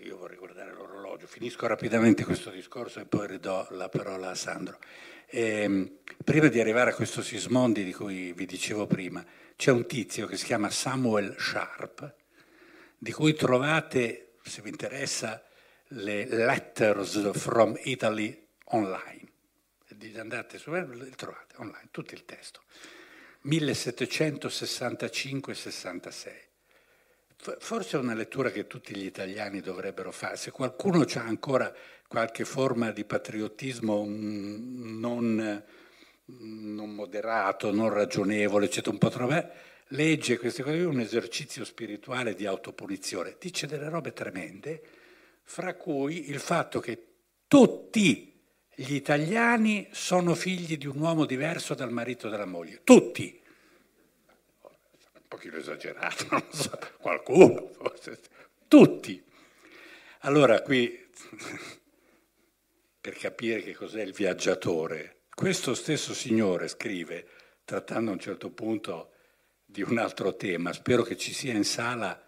[0.00, 4.78] io vorrei guardare l'orologio, finisco rapidamente questo discorso e poi ridò la parola a Sandro.
[5.26, 9.24] E, ehm, prima di arrivare a questo Sismondi di cui vi dicevo prima,
[9.58, 12.14] c'è un tizio che si chiama Samuel Sharp,
[12.96, 15.44] di cui trovate, se vi interessa,
[15.88, 19.26] le Letters from Italy online.
[20.14, 22.62] Andate su le trovate online, tutto il testo.
[23.46, 26.32] 1765-66.
[27.58, 30.36] Forse è una lettura che tutti gli italiani dovrebbero fare.
[30.36, 31.74] Se qualcuno ha ancora
[32.06, 35.64] qualche forma di patriottismo mm, non,
[36.36, 39.50] non moderato, non ragionevole, eccetera, un po' troppo,
[39.88, 43.36] legge queste cose, un esercizio spirituale di autopunizione.
[43.38, 44.82] Dice delle robe tremende,
[45.42, 47.06] fra cui il fatto che
[47.46, 48.34] tutti
[48.74, 53.38] gli italiani sono figli di un uomo diverso dal marito della moglie, tutti
[55.28, 58.18] pochino esagerato, non so, qualcuno forse,
[58.66, 59.22] tutti.
[60.20, 60.98] Allora qui,
[63.00, 67.28] per capire che cos'è il viaggiatore, questo stesso signore scrive,
[67.64, 69.12] trattando a un certo punto
[69.64, 72.20] di un altro tema, spero che ci sia in sala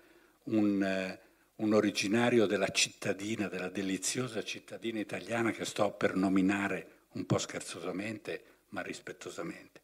[0.44, 1.20] un, eh,
[1.56, 8.44] un originario della cittadina, della deliziosa cittadina italiana che sto per nominare un po' scherzosamente,
[8.68, 9.82] ma rispettosamente.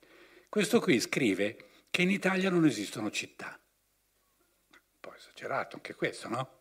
[0.49, 3.59] Questo qui scrive che in Italia non esistono città.
[4.71, 6.61] Un po' esagerato anche questo, no?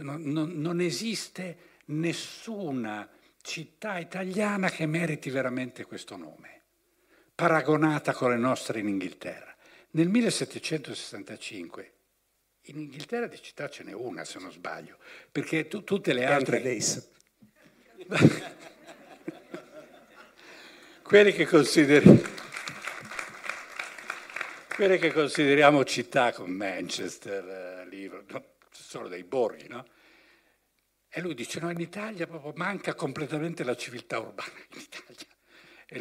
[0.00, 3.08] Non, non, non esiste nessuna
[3.42, 6.60] città italiana che meriti veramente questo nome,
[7.34, 9.54] paragonata con le nostre in Inghilterra.
[9.92, 11.92] Nel 1765
[12.64, 14.98] in Inghilterra di città ce n'è una, se non sbaglio,
[15.30, 16.62] perché tu, tutte le altre...
[21.02, 22.38] Quelli che consideri
[24.80, 29.84] quelle che consideriamo città come Manchester, eh, Liverpool, sono dei borghi, no?
[31.12, 35.26] E lui dice, no, in Italia proprio manca completamente la civiltà urbana in Italia.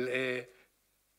[0.06, 0.54] Le,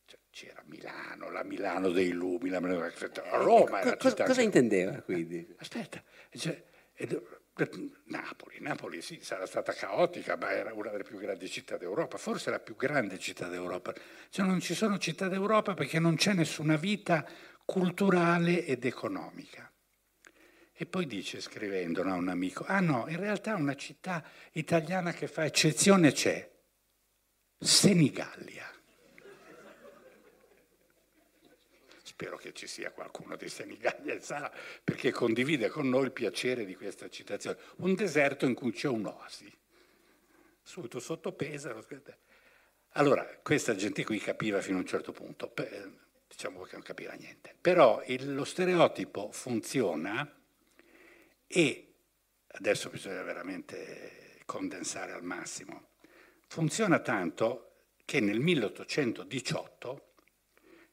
[0.05, 2.89] cioè, c'era Milano, la Milano dei lumi, la Milano,
[3.33, 4.23] Roma era cosa, città.
[4.23, 5.45] Cosa intendeva quindi?
[5.57, 6.01] Aspetta,
[6.31, 6.63] cioè,
[8.05, 12.49] Napoli, Napoli sì, sarà stata caotica, ma era una delle più grandi città d'Europa, forse
[12.49, 13.93] la più grande città d'Europa.
[14.29, 17.27] Cioè non ci sono città d'Europa perché non c'è nessuna vita
[17.65, 19.70] culturale ed economica.
[20.81, 25.27] E poi dice, scrivendo a un amico, ah no, in realtà una città italiana che
[25.27, 26.49] fa eccezione c'è,
[27.59, 28.67] Senigallia.
[32.01, 34.51] Spero che ci sia qualcuno di Senigallia in sala,
[34.83, 37.59] perché condivide con noi il piacere di questa citazione.
[37.75, 39.55] Un deserto in cui c'è un'oasi.
[40.63, 41.85] Subito sotto Pesaro.
[42.93, 45.53] Allora, questa gente qui capiva fino a un certo punto
[46.27, 47.55] diciamo che non capiva niente.
[47.61, 50.40] Però il, lo stereotipo funziona
[51.51, 51.93] e
[52.47, 55.89] adesso bisogna veramente condensare al massimo.
[56.47, 57.71] Funziona tanto
[58.05, 60.13] che nel 1818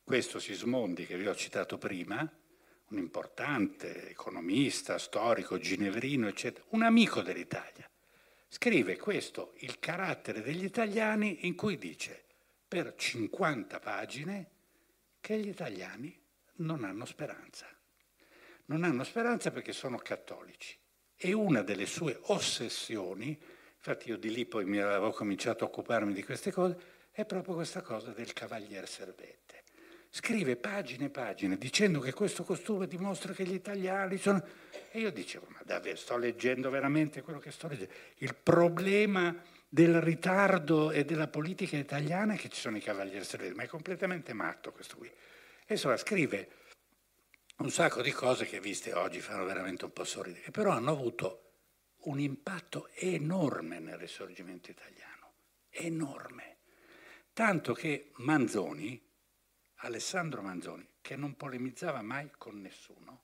[0.04, 2.20] questo Sismondi che vi ho citato prima,
[2.88, 7.88] un importante economista, storico, ginevrino, eccetera, un amico dell'Italia,
[8.48, 12.24] scrive questo, il carattere degli italiani, in cui dice
[12.66, 14.50] per 50 pagine
[15.20, 16.18] che gli italiani
[16.56, 17.66] non hanno speranza.
[18.68, 20.78] Non hanno speranza perché sono cattolici.
[21.16, 23.38] E una delle sue ossessioni,
[23.76, 26.76] infatti io di lì poi mi avevo cominciato a occuparmi di queste cose,
[27.10, 29.48] è proprio questa cosa del cavaliere servette
[30.10, 34.42] scrive pagine e pagine dicendo che questo costume dimostra che gli italiani sono...
[34.90, 37.92] E io dicevo, ma davvero sto leggendo veramente quello che sto leggendo?
[38.16, 39.34] Il problema
[39.68, 43.68] del ritardo e della politica italiana è che ci sono i cavalieri serveti, ma è
[43.68, 45.08] completamente matto questo qui.
[45.08, 46.48] E insomma scrive
[47.58, 50.92] un sacco di cose che viste oggi fanno veramente un po' sorridere, che però hanno
[50.92, 51.42] avuto
[52.02, 55.32] un impatto enorme nel risorgimento italiano,
[55.70, 56.58] enorme.
[57.32, 59.00] Tanto che Manzoni,
[59.76, 63.22] Alessandro Manzoni, che non polemizzava mai con nessuno,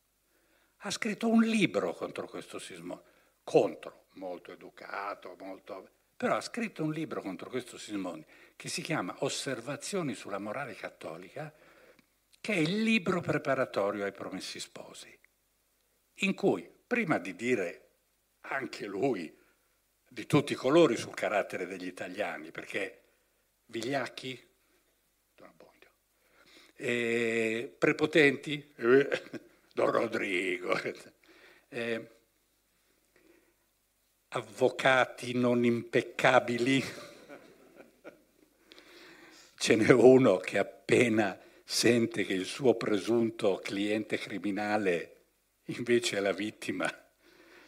[0.78, 3.02] ha scritto un libro contro questo sismo,
[3.44, 5.88] contro, molto educato, molto...
[6.16, 11.52] però ha scritto un libro contro questo Sismondi che si chiama Osservazioni sulla morale cattolica,
[12.44, 15.18] che è il libro preparatorio ai promessi sposi,
[16.16, 17.92] in cui, prima di dire
[18.40, 19.34] anche lui
[20.06, 23.00] di tutti i colori sul carattere degli italiani, perché
[23.64, 24.38] vigliacchi,
[26.74, 29.22] eh, prepotenti, eh,
[29.72, 30.78] Don Rodrigo,
[31.70, 32.10] eh,
[34.28, 36.84] avvocati non impeccabili.
[39.56, 45.22] Ce n'è uno che appena sente che il suo presunto cliente criminale
[45.68, 46.88] invece è la vittima,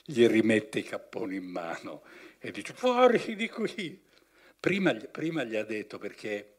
[0.05, 2.05] gli rimette i capponi in mano
[2.39, 4.05] e dice fuori di qui.
[4.59, 6.57] Prima, prima gli ha detto perché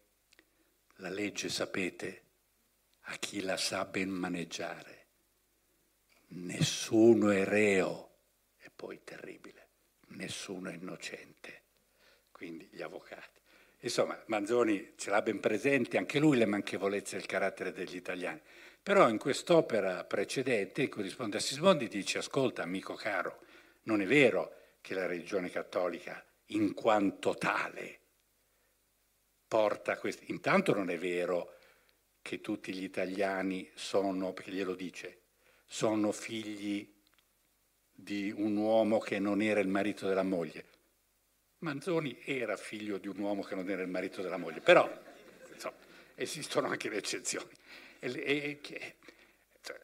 [0.97, 2.23] la legge, sapete,
[3.01, 5.05] a chi la sa ben maneggiare.
[6.29, 8.15] Nessuno è reo,
[8.59, 9.67] e poi terribile,
[10.07, 11.63] nessuno è innocente.
[12.31, 13.36] Quindi gli avvocati.
[13.87, 18.41] Insomma, Manzoni ce l'ha ben presente, anche lui le manchevolezze del carattere degli italiani.
[18.83, 23.39] Però in quest'opera precedente, in cui risponde a Sismondi, dice, ascolta amico caro,
[23.83, 27.99] non è vero che la religione cattolica in quanto tale
[29.47, 30.23] porta questo.
[30.27, 31.55] Intanto non è vero
[32.21, 35.21] che tutti gli italiani sono, perché glielo dice,
[35.65, 36.93] sono figli
[37.91, 40.65] di un uomo che non era il marito della moglie.
[41.59, 44.87] Manzoni era figlio di un uomo che non era il marito della moglie, però
[45.51, 45.77] insomma,
[46.15, 47.49] esistono anche le eccezioni.
[47.99, 48.95] E, e, e,
[49.61, 49.81] cioè,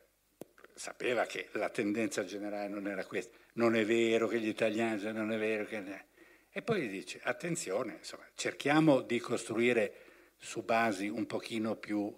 [0.75, 3.37] sapeva che la tendenza generale non era questa.
[3.53, 6.11] Non è vero che gli italiani, non è vero che...
[6.51, 10.01] E poi dice, attenzione, insomma, cerchiamo di costruire
[10.37, 12.15] su basi un pochino più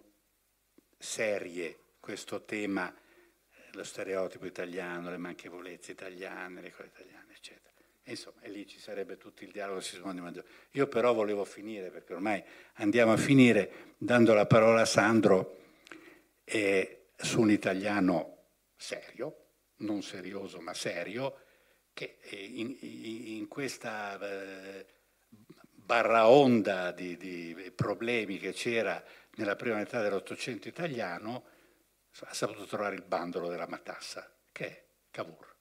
[0.98, 2.94] serie questo tema,
[3.72, 7.14] lo stereotipo italiano, le manchevolezze italiane, le cose italiane,
[8.11, 10.48] insomma, e lì ci sarebbe tutto il dialogo di Sismondi Mangione.
[10.72, 12.44] Io però volevo finire, perché ormai
[12.76, 15.57] andiamo a finire, dando la parola a Sandro
[16.44, 21.40] eh, su un italiano serio, non serioso ma serio,
[21.94, 24.86] che in, in questa eh,
[25.72, 29.03] barra onda di, di problemi che c'era
[29.36, 31.45] nella prima metà dell'Ottocento italiano,
[32.22, 35.55] ha saputo trovare il bandolo della matassa, che è Cavour.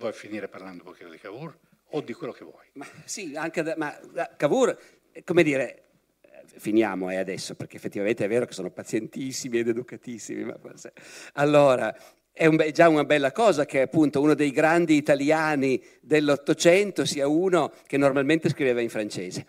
[0.00, 1.58] Vuoi finire parlando un pochino di Cavour
[1.90, 2.66] o di quello che vuoi?
[2.74, 4.78] Ma, sì, anche da, ma da Cavour,
[5.24, 5.82] come dire,
[6.20, 10.44] eh, finiamo eh, adesso, perché effettivamente è vero che sono pazientissimi ed educatissimi.
[10.44, 10.56] Ma...
[11.32, 11.92] Allora,
[12.30, 17.72] è un, già una bella cosa che appunto uno dei grandi italiani dell'Ottocento sia uno
[17.84, 19.46] che normalmente scriveva in francese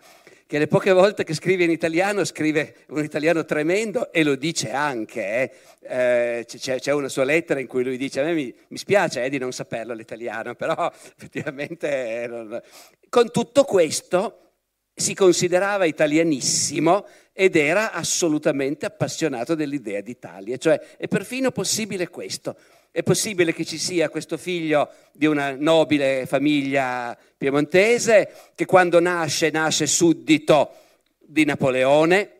[0.50, 4.72] che le poche volte che scrive in italiano scrive un italiano tremendo e lo dice
[4.72, 5.22] anche.
[5.22, 5.50] Eh.
[5.82, 9.22] Eh, c'è, c'è, una sua lettera in cui lui dice a me mi, mi spiace
[9.22, 12.26] eh, di non saperlo l'italiano, però effettivamente...
[12.28, 12.60] Non...
[13.08, 14.54] Con tutto questo
[14.92, 22.56] si considerava italianissimo ed era assolutamente appassionato dell'idea d'Italia, cioè è perfino possibile questo
[22.92, 29.50] è possibile che ci sia questo figlio di una nobile famiglia piemontese che quando nasce
[29.50, 30.72] nasce suddito
[31.18, 32.30] di Napoleone,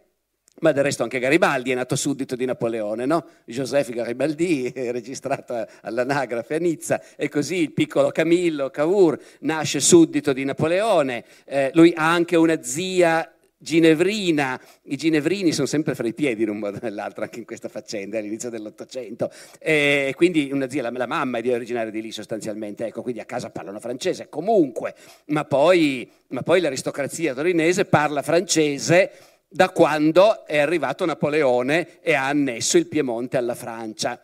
[0.60, 3.24] ma del resto anche Garibaldi è nato suddito di Napoleone, no?
[3.44, 10.32] Joseph Garibaldi è registrato all'anagrafe a Nizza e così il piccolo Camillo Cavour nasce suddito
[10.32, 16.14] di Napoleone, eh, lui ha anche una zia ginevrina, i ginevrini sono sempre fra i
[16.14, 19.30] piedi in un modo o nell'altro, anche in questa faccenda, all'inizio dell'Ottocento.
[19.58, 23.20] E quindi una zia, la, la mamma è di originaria di lì sostanzialmente, ecco, quindi
[23.20, 24.94] a casa parlano francese comunque,
[25.26, 29.12] ma poi, ma poi l'aristocrazia torinese parla francese
[29.46, 34.20] da quando è arrivato Napoleone e ha annesso il Piemonte alla Francia.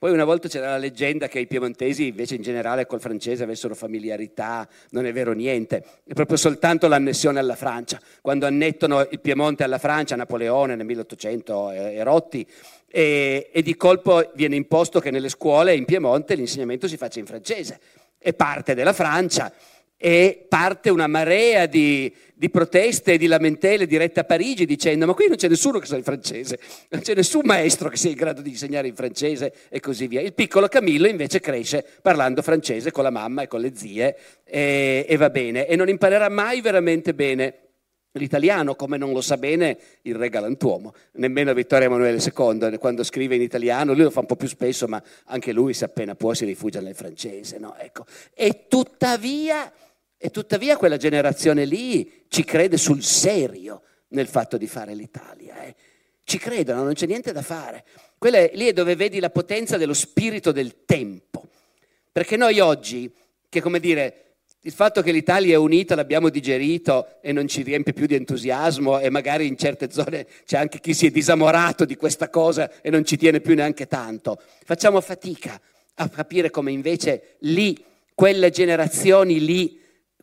[0.00, 3.74] Poi una volta c'era la leggenda che i piemontesi invece in generale col francese avessero
[3.74, 8.00] familiarità, non è vero niente, è proprio soltanto l'annessione alla Francia.
[8.22, 12.48] Quando annettano il Piemonte alla Francia, Napoleone nel 1800 e Rotti,
[12.88, 17.26] e, e di colpo viene imposto che nelle scuole in Piemonte l'insegnamento si faccia in
[17.26, 17.78] francese.
[18.16, 19.52] È parte della Francia
[20.02, 25.12] e parte una marea di, di, proteste e di lamentele dirette a Parigi dicendo ma
[25.12, 26.58] qui non c'è nessuno che sa il francese,
[26.88, 30.22] non c'è nessun maestro che sia in grado di insegnare in francese e così via.
[30.22, 35.04] Il piccolo Camillo invece cresce parlando francese con la mamma e con le zie e,
[35.06, 37.56] e va bene e non imparerà mai veramente bene
[38.12, 43.34] l'italiano come non lo sa bene il re galantuomo, nemmeno Vittorio Emanuele II quando scrive
[43.34, 46.32] in italiano, lui lo fa un po' più spesso ma anche lui se appena può
[46.32, 47.58] si rifugia nel francese.
[47.58, 47.76] No?
[47.76, 48.06] Ecco.
[48.34, 49.70] E tuttavia
[50.22, 55.62] e tuttavia quella generazione lì ci crede sul serio nel fatto di fare l'Italia.
[55.64, 55.74] Eh.
[56.24, 57.86] Ci credono, non c'è niente da fare.
[58.18, 61.48] Quella è, lì è dove vedi la potenza dello spirito del tempo.
[62.12, 63.10] Perché noi oggi,
[63.48, 67.94] che come dire, il fatto che l'Italia è unita l'abbiamo digerito e non ci riempie
[67.94, 71.96] più di entusiasmo e magari in certe zone c'è anche chi si è disamorato di
[71.96, 74.38] questa cosa e non ci tiene più neanche tanto.
[74.66, 75.58] Facciamo fatica
[75.94, 77.82] a capire come invece lì,
[78.14, 79.79] quelle generazioni lì,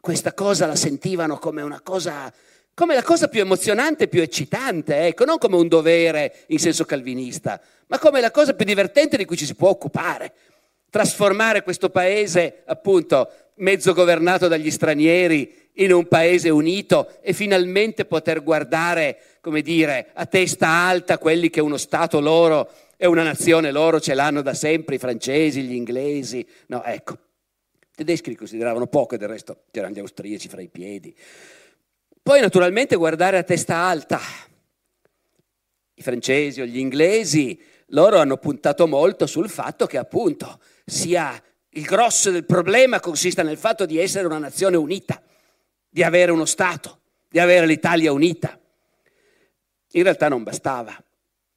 [0.07, 2.33] questa cosa la sentivano come una cosa,
[2.73, 7.59] come la cosa più emozionante, più eccitante, ecco, non come un dovere in senso calvinista,
[7.87, 10.31] ma come la cosa più divertente di cui ci si può occupare.
[10.89, 18.41] Trasformare questo paese, appunto, mezzo governato dagli stranieri, in un paese unito e finalmente poter
[18.41, 23.99] guardare, come dire, a testa alta quelli che uno Stato loro e una nazione loro
[23.99, 26.47] ce l'hanno da sempre, i francesi, gli inglesi.
[26.67, 27.17] No, ecco,
[27.97, 31.15] tedeschi li consideravano poco e del resto c'erano gli austriaci fra i piedi.
[32.21, 34.19] Poi naturalmente guardare a testa alta.
[35.95, 41.85] I francesi o gli inglesi, loro hanno puntato molto sul fatto che appunto sia il
[41.85, 45.19] grosso del problema consista nel fatto di essere una nazione unita,
[45.89, 48.59] di avere uno Stato, di avere l'Italia unita.
[49.93, 50.95] In realtà non bastava,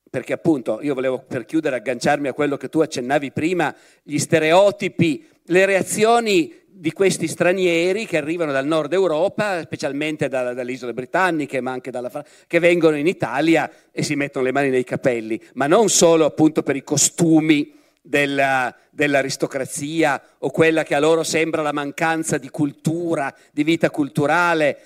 [0.08, 5.28] perché appunto io volevo per chiudere agganciarmi a quello che tu accennavi prima, gli stereotipi
[5.50, 11.60] le reazioni di questi stranieri che arrivano dal nord Europa, specialmente da, dalle isole britanniche,
[11.60, 15.38] ma anche dalla Francia, che vengono in Italia e si mettono le mani nei capelli,
[15.54, 21.60] ma non solo appunto per i costumi della, dell'aristocrazia o quella che a loro sembra
[21.60, 24.78] la mancanza di cultura, di vita culturale,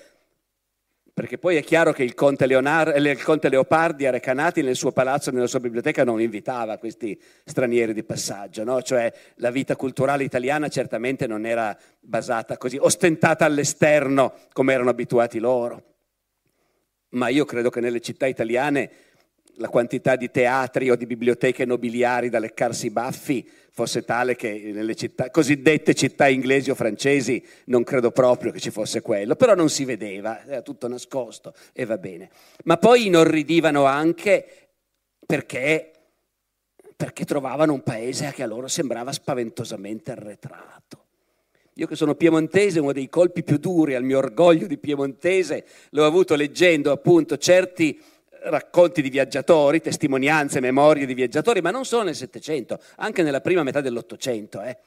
[1.15, 4.75] perché poi è chiaro che il conte, Leonardo, eh, il conte Leopardi a Recanati nel
[4.75, 8.81] suo palazzo, nella sua biblioteca non invitava questi stranieri di passaggio, no?
[8.81, 15.39] cioè la vita culturale italiana certamente non era basata così, ostentata all'esterno come erano abituati
[15.39, 15.83] loro.
[17.11, 18.91] Ma io credo che nelle città italiane
[19.55, 24.71] la quantità di teatri o di biblioteche nobiliari da leccarsi i baffi fosse tale che
[24.73, 29.53] nelle città, cosiddette città inglesi o francesi non credo proprio che ci fosse quello, però
[29.53, 32.29] non si vedeva, era tutto nascosto e va bene.
[32.63, 34.69] Ma poi inorridivano anche
[35.25, 35.91] perché,
[36.95, 41.03] perché trovavano un paese che a loro sembrava spaventosamente arretrato.
[41.73, 46.05] Io che sono piemontese, uno dei colpi più duri al mio orgoglio di piemontese l'ho
[46.05, 48.01] avuto leggendo appunto certi
[48.45, 53.63] racconti di viaggiatori, testimonianze, memorie di viaggiatori, ma non solo nel Settecento, anche nella prima
[53.63, 54.61] metà dell'Ottocento.
[54.61, 54.77] Eh.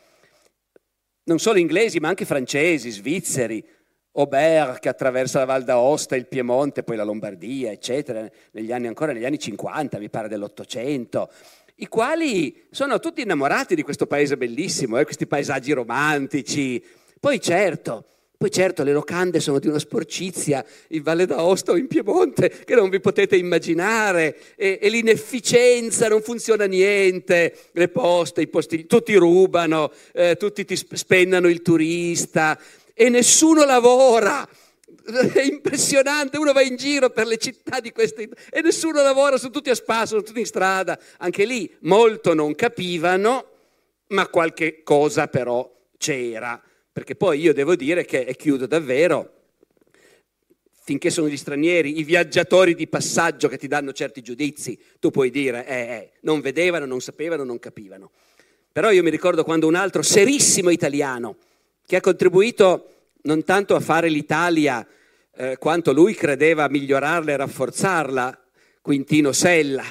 [1.25, 3.65] Non solo inglesi, ma anche francesi, svizzeri,
[4.13, 9.13] Aubert che attraversa la Val d'Aosta, il Piemonte, poi la Lombardia, eccetera, negli anni ancora
[9.13, 11.31] negli anni 50, mi pare dell'Ottocento,
[11.77, 16.85] i quali sono tutti innamorati di questo paese bellissimo, eh, questi paesaggi romantici.
[17.21, 18.07] Poi certo,
[18.39, 22.77] poi certo le locande sono di una sporcizia in Valle d'Aosta o in Piemonte che
[22.77, 29.17] non vi potete immaginare e, e l'inefficienza, non funziona niente, le poste, i posti, tutti
[29.17, 32.57] rubano, eh, tutti ti spennano il turista
[32.95, 34.49] e nessuno lavora.
[35.35, 39.51] È impressionante, uno va in giro per le città di queste e nessuno lavora, sono
[39.51, 40.97] tutti a spasso, sono tutti in strada.
[41.17, 43.47] Anche lì molto non capivano,
[44.11, 46.63] ma qualche cosa però c'era
[46.99, 49.33] perché poi io devo dire che, e chiudo davvero,
[50.83, 55.31] finché sono gli stranieri, i viaggiatori di passaggio che ti danno certi giudizi, tu puoi
[55.31, 58.11] dire, eh, eh, non vedevano, non sapevano, non capivano.
[58.73, 61.37] Però io mi ricordo quando un altro serissimo italiano,
[61.87, 64.85] che ha contribuito non tanto a fare l'Italia
[65.37, 68.43] eh, quanto lui credeva migliorarla e rafforzarla,
[68.83, 69.85] Quintino Sella,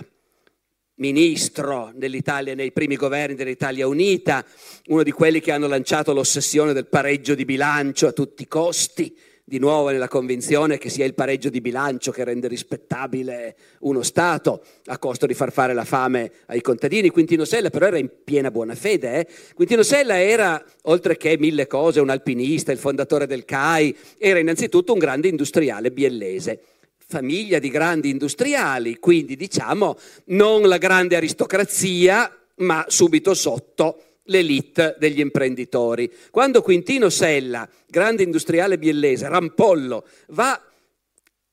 [0.98, 4.45] ministro dell'Italia nei primi governi dell'Italia Unita,
[4.88, 9.15] uno di quelli che hanno lanciato l'ossessione del pareggio di bilancio a tutti i costi,
[9.49, 14.61] di nuovo nella convinzione che sia il pareggio di bilancio che rende rispettabile uno Stato
[14.88, 17.10] a costo di far fare la fame ai contadini.
[17.10, 19.19] Quintino Sella però era in piena buona fede.
[19.19, 19.28] Eh?
[19.56, 24.91] Quintino Sella era, oltre che mille cose, un alpinista, il fondatore del CAI, era innanzitutto
[24.91, 26.60] un grande industriale biellese
[27.07, 35.19] famiglia di grandi industriali, quindi diciamo non la grande aristocrazia, ma subito sotto l'elite degli
[35.19, 36.11] imprenditori.
[36.29, 40.61] Quando Quintino Sella, grande industriale biellese, rampollo, va...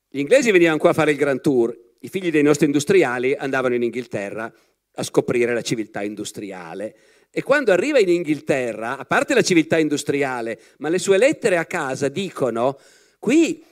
[0.08, 3.74] Gli inglesi venivano qua a fare il Grand Tour, i figli dei nostri industriali andavano
[3.74, 4.52] in Inghilterra
[4.96, 6.94] a scoprire la civiltà industriale.
[7.30, 11.64] E quando arriva in Inghilterra, a parte la civiltà industriale, ma le sue lettere a
[11.64, 12.78] casa dicono,
[13.18, 13.64] qui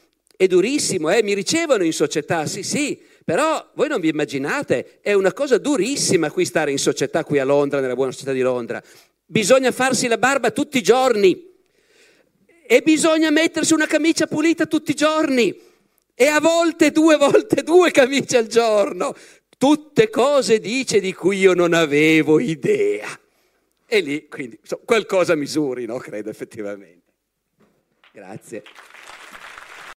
[0.43, 1.23] è durissimo, eh?
[1.23, 6.33] mi ricevono in società, sì sì, però voi non vi immaginate, è una cosa durissima
[6.33, 8.83] qui stare in società qui a Londra, nella buona città di Londra.
[9.25, 11.51] Bisogna farsi la barba tutti i giorni
[12.67, 15.57] e bisogna mettersi una camicia pulita tutti i giorni
[16.13, 19.15] e a volte due volte due camicie al giorno.
[19.57, 23.17] Tutte cose dice di cui io non avevo idea.
[23.87, 27.13] E lì, quindi, so, qualcosa misurino, credo effettivamente.
[28.11, 28.65] Grazie.